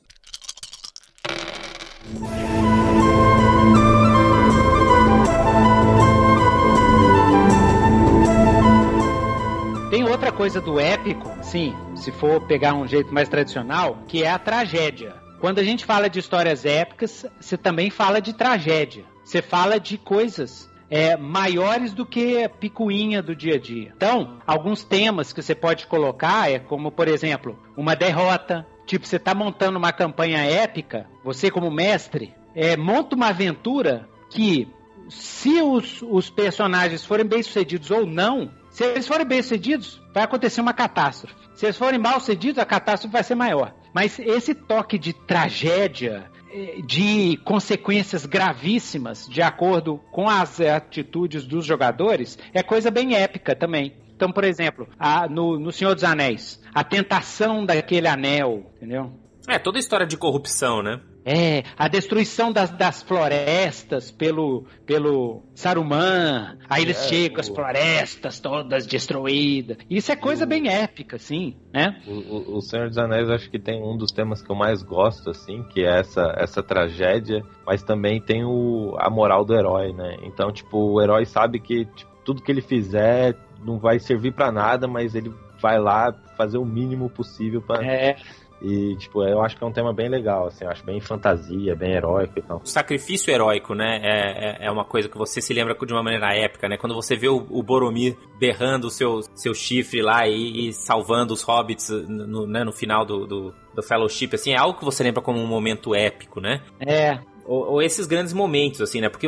[9.90, 14.30] Tem outra coisa do épico, sim, se for pegar um jeito mais tradicional, que é
[14.30, 15.27] a tragédia.
[15.40, 19.06] Quando a gente fala de histórias épicas, você também fala de tragédia.
[19.24, 23.94] Você fala de coisas é, maiores do que a picuinha do dia a dia.
[23.96, 28.66] Então, alguns temas que você pode colocar é como, por exemplo, uma derrota.
[28.86, 34.68] Tipo, você está montando uma campanha épica, você como mestre, é, monta uma aventura que,
[35.10, 40.74] se os, os personagens forem bem-sucedidos ou não, se eles forem bem-sucedidos, vai acontecer uma
[40.74, 41.36] catástrofe.
[41.54, 43.74] Se eles forem mal-sucedidos, a catástrofe vai ser maior.
[43.98, 51.66] Mas esse toque de tragédia, eh, de consequências gravíssimas, de acordo com as atitudes dos
[51.66, 53.96] jogadores, é coisa bem épica também.
[54.16, 59.14] Então, por exemplo, a, no, no Senhor dos Anéis, a tentação daquele anel, entendeu?
[59.48, 61.02] É, toda a história de corrupção, né?
[61.30, 66.58] É, a destruição das, das florestas pelo, pelo Saruman.
[66.70, 69.78] Aí eles É, chegam, o- as florestas todas destruídas.
[69.90, 72.02] Isso é coisa bem épica, assim, né?
[72.08, 74.82] O, o- o Senhor dos Anéis acho que tem um dos temas que eu mais
[74.82, 79.92] gosto, assim, que é essa, essa tragédia, mas também tem o, a moral do herói,
[79.92, 80.16] né?
[80.24, 84.52] Então, tipo, o herói sabe que tipo, tudo que ele fizer não vai servir pra
[84.52, 87.84] nada, mas ele vai lá fazer o mínimo possível pra.
[87.84, 88.16] É,
[88.62, 91.76] E, tipo, eu acho que é um tema bem legal, assim, eu acho bem fantasia,
[91.76, 92.58] bem heróico e tal.
[92.64, 94.00] O sacrifício heróico, né?
[94.02, 96.78] É, é, é uma coisa que você se lembra de uma maneira épica, né?
[96.78, 101.34] Quando você vê o, o Boromir berrando o seu, seu chifre lá e, e salvando
[101.34, 105.04] os hobbits no, né, no final do, do, do Fellowship, assim, é algo que você
[105.04, 106.62] lembra como um momento épico, né?
[106.80, 107.20] é.
[107.48, 109.10] Ou, ou esses grandes momentos, assim, né?
[109.10, 109.28] Porque,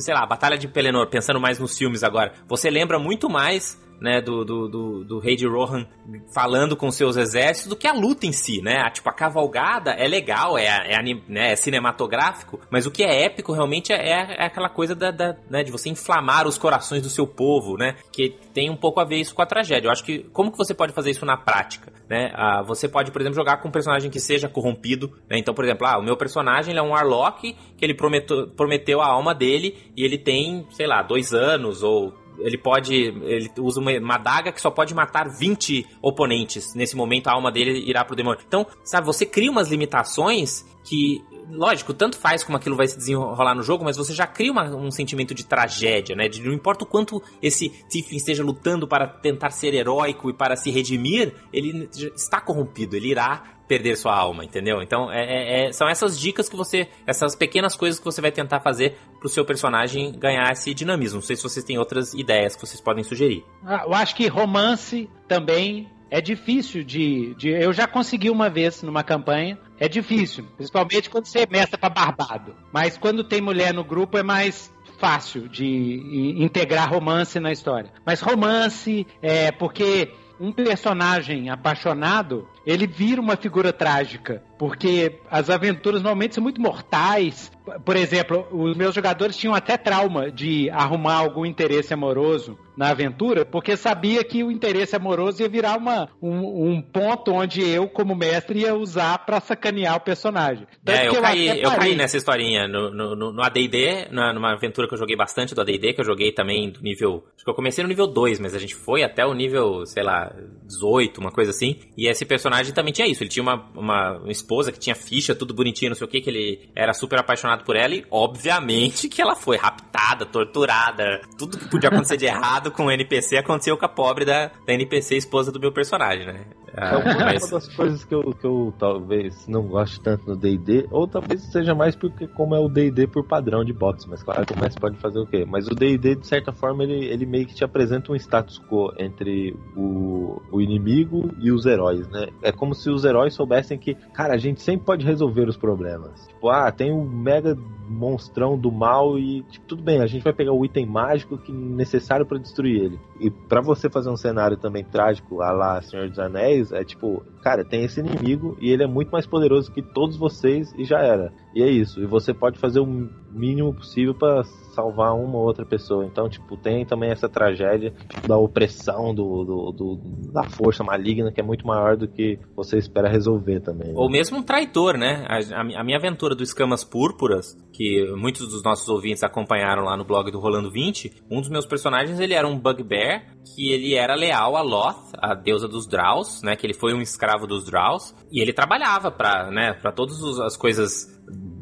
[0.00, 3.78] sei lá, a Batalha de Pelennor, pensando mais nos filmes agora, você lembra muito mais,
[4.00, 5.86] né, do, do, do, do rei de Rohan
[6.34, 8.76] falando com seus exércitos do que a luta em si, né?
[8.80, 13.24] A, tipo, a cavalgada é legal, é, é, né, é cinematográfico, mas o que é
[13.24, 17.10] épico realmente é, é aquela coisa da, da, né, de você inflamar os corações do
[17.10, 17.96] seu povo, né?
[18.10, 19.88] Que tem um pouco a ver isso com a tragédia.
[19.88, 22.32] Eu acho que, como que você pode fazer isso na prática, né?
[22.34, 25.38] Ah, você pode, por exemplo, jogar com um personagem que seja corrompido, né?
[25.38, 29.06] Então, por exemplo, ah, o meu personagem é um Warlock que ele prometeu, prometeu a
[29.06, 32.94] alma dele e ele tem, sei lá, dois anos ou ele pode.
[32.94, 36.74] Ele usa uma, uma daga que só pode matar 20 oponentes.
[36.74, 38.40] Nesse momento a alma dele irá pro demônio.
[38.44, 41.22] Então, sabe, você cria umas limitações que.
[41.50, 44.72] Lógico, tanto faz como aquilo vai se desenrolar no jogo, mas você já cria uma-
[44.76, 46.28] um sentimento de tragédia, né?
[46.28, 50.54] De não importa o quanto esse Tiflin esteja lutando para tentar ser heróico e para
[50.54, 54.80] se redimir, ele está corrompido, ele irá perder sua alma, entendeu?
[54.82, 56.88] Então, é- é- é- são essas dicas que você.
[57.06, 61.16] Essas pequenas coisas que você vai tentar fazer pro seu personagem ganhar esse dinamismo.
[61.18, 63.44] Não sei se vocês têm outras ideias que vocês podem sugerir.
[63.64, 68.82] Ah, Eu acho que romance também é difícil de, de- Eu já consegui uma vez
[68.82, 69.56] numa campanha.
[69.80, 72.54] É difícil, principalmente quando você mestra pra barbado.
[72.70, 77.90] Mas quando tem mulher no grupo é mais fácil de integrar romance na história.
[78.04, 86.02] Mas romance é porque um personagem apaixonado ele vira uma figura trágica, porque as aventuras
[86.02, 87.50] normalmente são muito mortais.
[87.82, 93.44] Por exemplo, os meus jogadores tinham até trauma de arrumar algum interesse amoroso na aventura,
[93.44, 98.14] porque sabia que o interesse amoroso ia virar uma, um, um ponto onde eu, como
[98.14, 100.66] mestre, ia usar pra sacanear o personagem.
[100.84, 104.88] Tanto É, que eu caí, eu caí nessa historinha no, no, no- AD&D, numa aventura
[104.88, 107.24] que eu joguei bastante do AD&D, que eu joguei também do nível...
[107.34, 110.02] Acho que eu comecei no nível 2, mas a gente foi até o nível, sei
[110.02, 110.34] lá,
[110.66, 111.76] 18, uma coisa assim.
[111.96, 113.22] E esse personagem também tinha isso.
[113.22, 116.20] Ele tinha uma, uma, uma esposa que tinha ficha, tudo bonitinho, não sei o que,
[116.20, 117.94] que ele era super apaixonado por ela.
[117.94, 121.20] E, obviamente, que ela foi raptada, torturada.
[121.38, 124.74] Tudo que podia acontecer de errado com o NPC aconteceu com a pobre da, da
[124.74, 126.44] NPC esposa do meu personagem, né?
[126.80, 130.36] Ah, É uma mas- das coisas que eu, que eu talvez não goste tanto no
[130.36, 134.22] D&D, ou talvez seja mais porque como é o D&D por padrão de box, mas
[134.22, 135.44] claro que o mestre pode fazer o quê?
[135.46, 138.92] Mas o D&D, de certa forma, ele, ele meio que te apresenta um status quo
[138.98, 142.28] entre o, o inimigo e os heróis, né?
[142.42, 146.26] É como se os heróis soubessem que, cara, a gente sempre pode resolver os problemas.
[146.28, 147.56] Tipo, ah, tem um mega
[147.88, 151.50] monstrão do mal e, tipo, tudo bem, a gente vai pegar o item mágico que
[151.50, 153.00] é necessário pra destruir ele.
[153.18, 157.22] E pra você fazer um cenário também trágico, a lá Senhor dos Anéis, é tipo,
[157.42, 160.98] cara, tem esse inimigo e ele é muito mais poderoso que todos vocês e já
[160.98, 161.32] era.
[161.54, 162.00] E é isso.
[162.00, 164.42] E você pode fazer o mínimo possível pra
[164.74, 166.04] salvar uma ou outra pessoa.
[166.04, 167.92] Então, tipo, tem também essa tragédia
[168.26, 172.78] da opressão, do, do- do- da força maligna que é muito maior do que você
[172.78, 173.88] espera resolver também.
[173.88, 173.94] né?
[173.96, 175.26] Ou mesmo um traidor, né?
[175.28, 179.82] A, a mi- a minha aventura do Escamas Púrpuras, que muitos dos nossos ouvintes acompanharam
[179.84, 183.24] lá no blog do Rolando 20, um dos meus personagens, ele era um bugbear,
[183.54, 186.54] que ele era leal a Loth, a deusa dos Draus, né?
[186.56, 191.08] Que ele foi um escravo dos Draus, e ele trabalhava pra, né, todas as coisas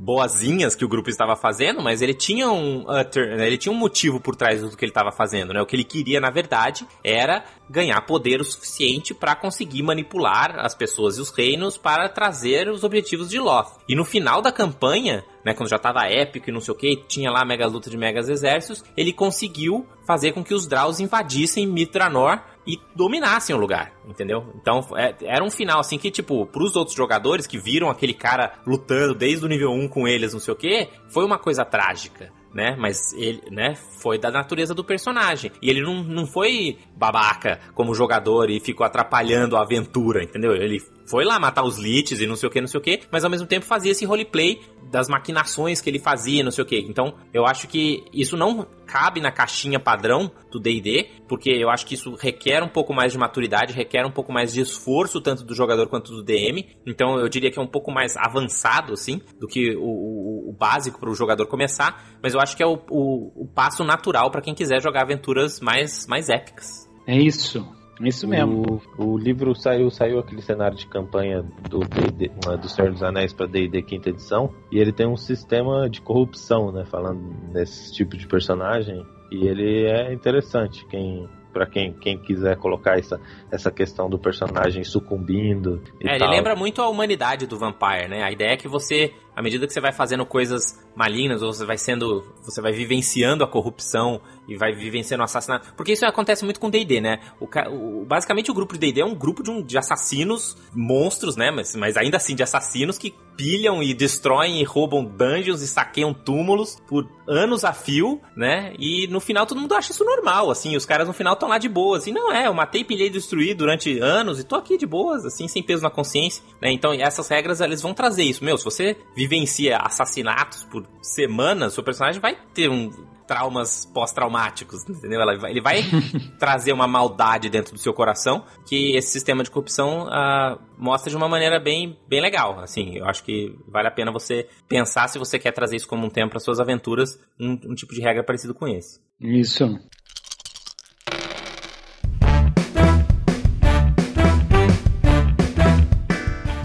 [0.09, 4.19] boazinhas que o grupo estava fazendo, mas ele tinha um né, ele tinha um motivo
[4.19, 5.61] por trás do que ele estava fazendo, né?
[5.61, 10.75] O que ele queria, na verdade, era ganhar poder o suficiente para conseguir manipular as
[10.75, 13.77] pessoas e os reinos para trazer os objetivos de Loth.
[13.87, 17.05] E no final da campanha, né, quando já tava épico e não sei o que,
[17.07, 21.67] tinha lá mega luta de megas exércitos, ele conseguiu fazer com que os Draus invadissem
[21.67, 24.53] Mitranor e dominassem o lugar, entendeu?
[24.55, 28.53] Então é- era um final assim que, tipo, pros outros jogadores que viram aquele cara
[28.67, 32.31] lutando desde o nível 1 com eles, não sei o que, foi uma coisa trágica.
[32.53, 32.75] Né?
[32.79, 35.53] Mas ele, né, foi da natureza do personagem.
[35.61, 40.57] E ele não, não foi babaca como jogador e ficou atrapalhando a aventura, entendeu?
[40.57, 43.01] Ele foi lá matar os liches e não sei o que, não sei o que,
[43.13, 44.61] mas ao mesmo tempo fazia esse roleplay
[44.91, 46.79] das maquinações que ele fazia, não sei o que.
[46.89, 51.87] Então, eu acho que isso não cabe na caixinha padrão do D&D, porque eu acho
[51.87, 55.45] que isso requer um pouco mais de maturidade, requer um pouco mais de esforço tanto
[55.45, 56.67] do jogador quanto do DM.
[56.87, 60.53] Então, eu diria que é um pouco mais avançado, assim, do que o, o, o
[60.53, 64.41] básico para o jogador começar, mas eu acho que é o, o, passo natural para
[64.41, 66.89] quem quiser jogar aventuras mais, mais épicas.
[67.07, 67.78] É isso.
[68.01, 68.81] Isso mesmo.
[68.97, 73.33] O, o, livro saiu, saiu aquele cenário de campanha do, D&D, do Senhor dos Anéis
[73.33, 77.21] para D&D quinta edição, e ele tem um sistema de corrupção, né, falando
[77.53, 80.87] desse tipo de personagem, e ele é interessante.
[80.87, 83.21] Quem para quem, quem quiser colocar essa,
[83.51, 85.83] essa questão do personagem sucumbindo.
[86.01, 86.29] é, tal.
[86.29, 88.23] ele lembra muito a humanidade do Vampire, né?
[88.23, 91.65] A ideia é que você, à medida que você vai fazendo coisas malignas, ou você
[91.65, 92.25] vai sendo.
[92.43, 95.73] Você vai vivenciando a corrupção e vai vivenciando o assassinato.
[95.77, 97.21] Porque isso acontece muito com DD, né?
[97.39, 101.37] O, o, basicamente o grupo de DD é um grupo de, um, de assassinos, monstros,
[101.37, 101.53] né?
[101.53, 106.13] Mas, mas ainda assim, de assassinos que pilham e destroem e roubam dungeons e saqueiam
[106.13, 108.75] túmulos por anos a fio, né?
[108.77, 110.77] E no final todo mundo acha isso normal, assim.
[110.77, 112.11] Os caras no final estão lá de boas, assim.
[112.11, 115.63] Não é, eu matei, pilhei, destruí durante anos e tô aqui de boas, assim, sem
[115.63, 116.73] peso na consciência, né?
[116.73, 118.43] Então essas regras, eles vão trazer isso.
[118.43, 118.97] Meu, se você
[119.29, 122.91] vivencia assassinatos por semanas, seu personagem vai ter um
[123.27, 125.21] traumas pós-traumáticos, entendeu?
[125.47, 125.83] Ele vai
[126.41, 131.17] trazer uma maldade dentro do seu coração que esse sistema de corrupção uh, mostra de
[131.17, 132.59] uma maneira bem, bem legal.
[132.59, 136.07] Assim, eu acho que vale a pena você pensar se você quer trazer isso como
[136.07, 138.99] um tempo para suas aventuras, um, um tipo de regra parecido com esse.
[139.21, 139.79] Isso.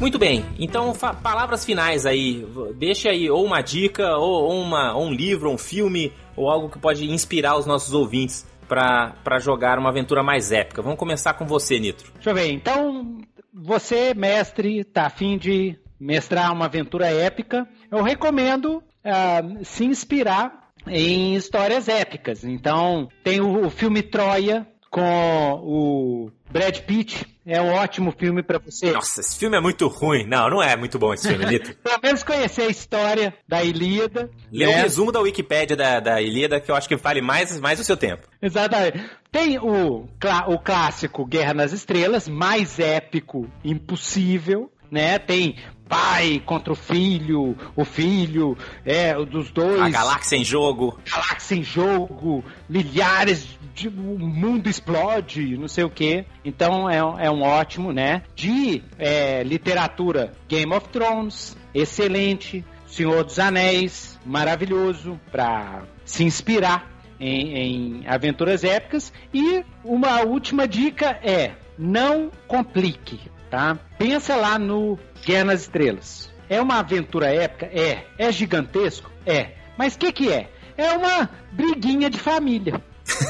[0.03, 0.91] Muito bem, então
[1.23, 2.45] palavras finais aí.
[2.75, 6.77] Deixa aí ou uma dica, ou, uma, ou um livro, um filme, ou algo que
[6.77, 10.81] pode inspirar os nossos ouvintes para jogar uma aventura mais épica.
[10.81, 12.11] Vamos começar com você, Nitro.
[12.15, 13.17] Deixa eu ver, então
[13.53, 21.33] você, mestre, tá afim de mestrar uma aventura épica, eu recomendo uh, se inspirar em
[21.33, 22.43] histórias épicas.
[22.43, 28.57] Então, tem o, o filme Troia com o Brad Pitt, é um ótimo filme para
[28.59, 28.91] você.
[28.91, 30.25] Nossa, esse filme é muito ruim.
[30.25, 31.75] Não, não é muito bom esse filme, Lito.
[31.83, 34.29] Pelo menos conhecer a história da Ilíada.
[34.51, 34.71] Lê né?
[34.71, 37.83] um resumo da Wikipédia da, da Ilíada que eu acho que vale mais, mais o
[37.83, 38.27] seu tempo.
[38.41, 39.03] Exatamente.
[39.31, 40.07] Tem o,
[40.47, 44.71] o clássico Guerra nas Estrelas, mais épico impossível.
[44.93, 45.17] Né?
[45.17, 45.55] Tem
[45.89, 49.81] pai contra o filho, o filho é dos dois.
[49.81, 50.99] A galáxia em jogo.
[51.03, 56.25] Galáxia em jogo, milhares de, o mundo explode, não sei o que.
[56.45, 58.21] Então é, é um ótimo, né?
[58.35, 62.63] De é, literatura, Game of Thrones, excelente.
[62.85, 66.87] Senhor dos Anéis, maravilhoso para se inspirar
[67.19, 69.11] em, em aventuras épicas.
[69.33, 73.19] E uma última dica é: não complique,
[73.53, 73.77] tá?
[73.99, 76.33] Pensa lá no Guerra nas Estrelas.
[76.49, 77.67] É uma aventura épica?
[77.67, 78.03] É.
[78.17, 79.11] É gigantesco?
[79.27, 79.51] É.
[79.77, 80.49] Mas o que, que é?
[80.75, 82.81] É uma briguinha de família.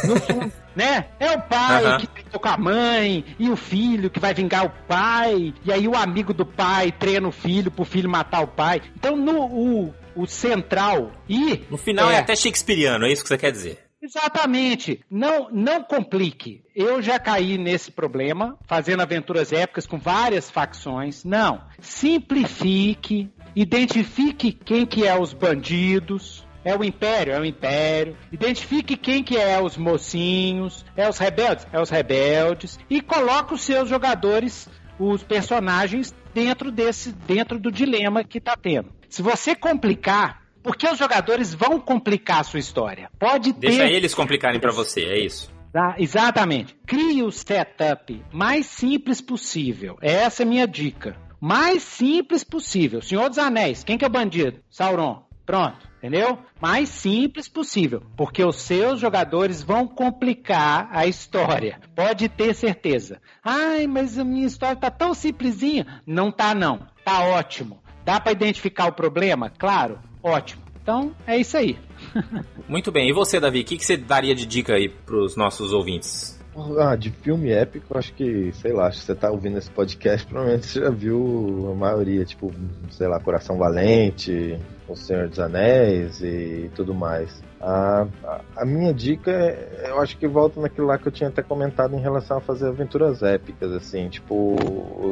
[0.05, 1.07] No fundo, né?
[1.19, 1.97] É o pai uhum.
[1.97, 5.89] que brigou com a mãe, e o filho que vai vingar o pai, e aí
[5.89, 8.81] o amigo do pai treina o filho pro filho matar o pai.
[8.95, 11.65] Então, no o, o central e.
[11.69, 13.79] No final é, é até shakespeariano, é isso que você quer dizer.
[14.03, 14.99] Exatamente.
[15.09, 16.61] Não, não complique.
[16.75, 21.23] Eu já caí nesse problema, fazendo aventuras épicas com várias facções.
[21.23, 21.61] Não.
[21.79, 28.17] Simplifique, identifique quem que é os bandidos, é o Império, é o Império.
[28.29, 32.77] Identifique quem que é os mocinhos, é os rebeldes, é os rebeldes.
[32.89, 34.67] E coloque os seus jogadores,
[34.99, 38.91] os personagens, dentro desse, dentro do dilema que está tendo.
[39.07, 43.09] Se você complicar, porque os jogadores vão complicar a sua história.
[43.19, 43.67] Pode ter.
[43.67, 45.51] Deixa eles complicarem para você, é isso.
[45.75, 46.75] Ah, exatamente.
[46.85, 49.97] Crie o setup mais simples possível.
[50.01, 51.17] Essa é a minha dica.
[51.41, 53.01] Mais simples possível.
[53.01, 54.59] Senhor dos Anéis, quem que é o bandido?
[54.69, 55.25] Sauron.
[55.45, 56.37] Pronto entendeu?
[56.59, 61.79] Mais simples possível, porque os seus jogadores vão complicar a história.
[61.95, 63.21] Pode ter certeza.
[63.41, 66.01] Ai, mas a minha história tá tão simplesinha.
[66.05, 66.85] Não tá não.
[67.05, 67.81] Tá ótimo.
[68.03, 69.49] Dá para identificar o problema?
[69.49, 70.63] Claro, ótimo.
[70.81, 71.77] Então, é isso aí.
[72.67, 73.09] Muito bem.
[73.09, 76.41] E você, Davi, o que, que você daria de dica aí pros nossos ouvintes?
[76.79, 80.25] Ah, de filme épico, acho que, sei lá, acho que você tá ouvindo esse podcast,
[80.27, 82.51] provavelmente você já viu a maioria, tipo,
[82.91, 87.41] sei lá, Coração Valente, O Senhor dos Anéis e tudo mais.
[87.59, 91.29] A, a, a, minha dica, é, eu acho que volta naquilo lá que eu tinha
[91.29, 94.55] até comentado em relação a fazer aventuras épicas, assim, tipo,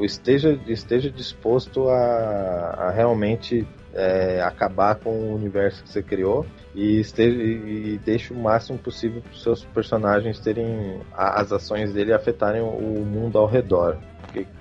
[0.04, 7.00] esteja, esteja disposto a, a realmente é, acabar com o universo que você criou e,
[7.00, 12.62] esteja, e deixe o máximo possível para os seus personagens terem as ações dele afetarem
[12.62, 13.98] o mundo ao redor.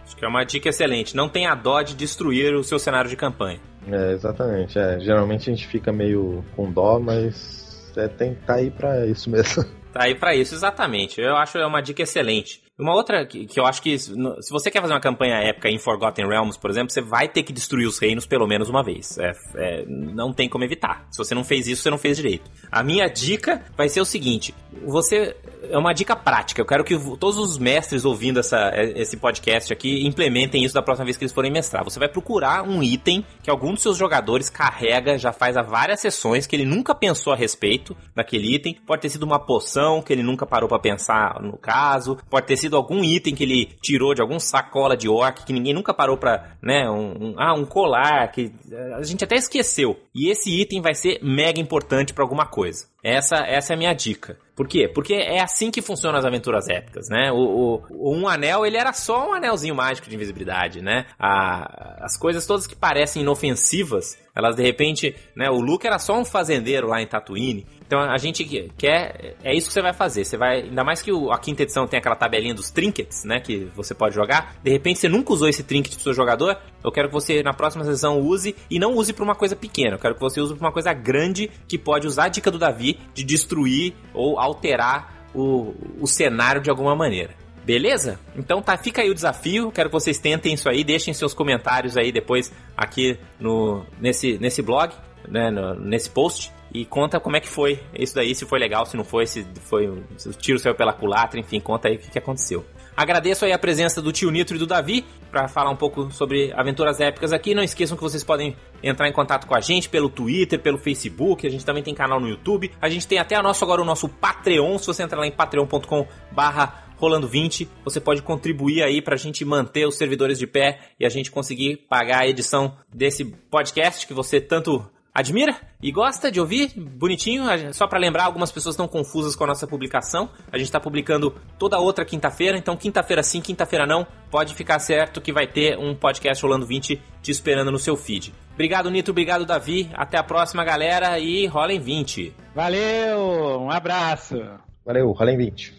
[0.04, 1.14] Acho que é uma dica excelente.
[1.14, 3.60] Não tenha dó de destruir o seu cenário de campanha.
[3.86, 4.78] É, exatamente.
[4.78, 4.98] É.
[4.98, 9.64] Geralmente a gente fica meio com dó, mas é, tem tá aí pra isso mesmo.
[9.92, 11.20] Tá aí pra isso, exatamente.
[11.20, 12.62] Eu acho é uma dica excelente.
[12.80, 14.10] Uma outra que, que eu acho que, se
[14.50, 17.52] você quer fazer uma campanha épica em Forgotten Realms, por exemplo, você vai ter que
[17.52, 19.18] destruir os reinos pelo menos uma vez.
[19.18, 21.06] É, é, não tem como evitar.
[21.10, 22.50] Se você não fez isso, você não fez direito.
[22.72, 24.54] A minha dica vai ser o seguinte:
[24.86, 25.36] você.
[25.70, 26.60] É uma dica prática.
[26.60, 31.04] Eu quero que todos os mestres ouvindo essa, esse podcast aqui implementem isso da próxima
[31.04, 31.84] vez que eles forem mestrar.
[31.84, 36.00] Você vai procurar um item que algum dos seus jogadores carrega, já faz há várias
[36.00, 38.74] sessões, que ele nunca pensou a respeito daquele item.
[38.86, 42.16] Pode ter sido uma poção que ele nunca parou para pensar no caso.
[42.28, 45.52] Pode ter sido sido algum item que ele tirou de algum sacola de orc que
[45.52, 48.52] ninguém nunca parou pra, né, um, um, ah, um colar que
[48.96, 49.98] a gente até esqueceu.
[50.14, 52.86] E esse item vai ser mega importante para alguma coisa.
[53.02, 54.38] Essa, essa é a minha dica.
[54.60, 54.86] Por quê?
[54.86, 57.32] Porque é assim que funcionam as aventuras épicas, né?
[57.32, 61.06] O, o, um anel, ele era só um anelzinho mágico de invisibilidade, né?
[61.18, 65.48] A, as coisas todas que parecem inofensivas, elas de repente, né?
[65.48, 67.66] O Luke era só um fazendeiro lá em Tatooine.
[67.86, 68.44] Então a gente
[68.76, 70.24] quer, é isso que você vai fazer.
[70.24, 73.40] Você vai, ainda mais que o, a quinta edição tem aquela tabelinha dos trinkets, né?
[73.40, 74.56] Que você pode jogar.
[74.62, 76.58] De repente você nunca usou esse trinket pro seu jogador.
[76.82, 79.96] Eu quero que você na próxima sessão use e não use para uma coisa pequena.
[79.96, 82.58] Eu quero que você use para uma coisa grande que pode usar a dica do
[82.58, 87.34] Davi de destruir ou alterar o, o cenário de alguma maneira.
[87.64, 88.18] Beleza?
[88.34, 89.70] Então tá, fica aí o desafio.
[89.70, 94.62] Quero que vocês tentem isso aí, deixem seus comentários aí depois aqui no nesse, nesse
[94.62, 94.94] blog,
[95.28, 98.86] né, no, nesse post e conta como é que foi isso daí, se foi legal,
[98.86, 101.98] se não foi, se foi se o tiro saiu pela culatra, enfim, conta aí o
[101.98, 102.64] que, que aconteceu.
[102.96, 106.52] Agradeço aí a presença do tio Nitro e do Davi para falar um pouco sobre
[106.54, 107.54] aventuras épicas aqui.
[107.54, 111.46] Não esqueçam que vocês podem entrar em contato com a gente pelo Twitter, pelo Facebook.
[111.46, 112.70] A gente também tem canal no YouTube.
[112.80, 114.78] A gente tem até nosso, agora o nosso Patreon.
[114.78, 119.18] Se você entrar lá em patreon.com barra rolando 20, você pode contribuir aí para a
[119.18, 124.06] gente manter os servidores de pé e a gente conseguir pagar a edição desse podcast
[124.06, 124.86] que você tanto
[125.20, 127.44] admira e gosta de ouvir, bonitinho.
[127.72, 130.30] Só para lembrar, algumas pessoas estão confusas com a nossa publicação.
[130.50, 134.06] A gente está publicando toda outra quinta-feira, então quinta-feira sim, quinta-feira não.
[134.30, 138.34] Pode ficar certo que vai ter um podcast Rolando 20 te esperando no seu feed.
[138.54, 139.10] Obrigado, Nito.
[139.10, 139.90] Obrigado, Davi.
[139.94, 141.18] Até a próxima, galera.
[141.18, 142.34] E rolem 20.
[142.54, 144.36] Valeu, um abraço.
[144.84, 145.74] Valeu, rolem 20.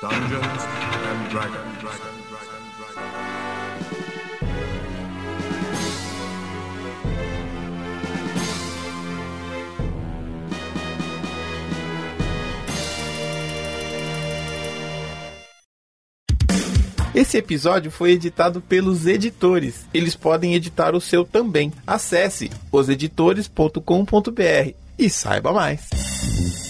[0.00, 2.13] Dungeons and Dragons.
[17.14, 19.86] Esse episódio foi editado pelos editores.
[19.94, 21.72] Eles podem editar o seu também.
[21.86, 26.63] Acesse oseditores.com.br e saiba mais.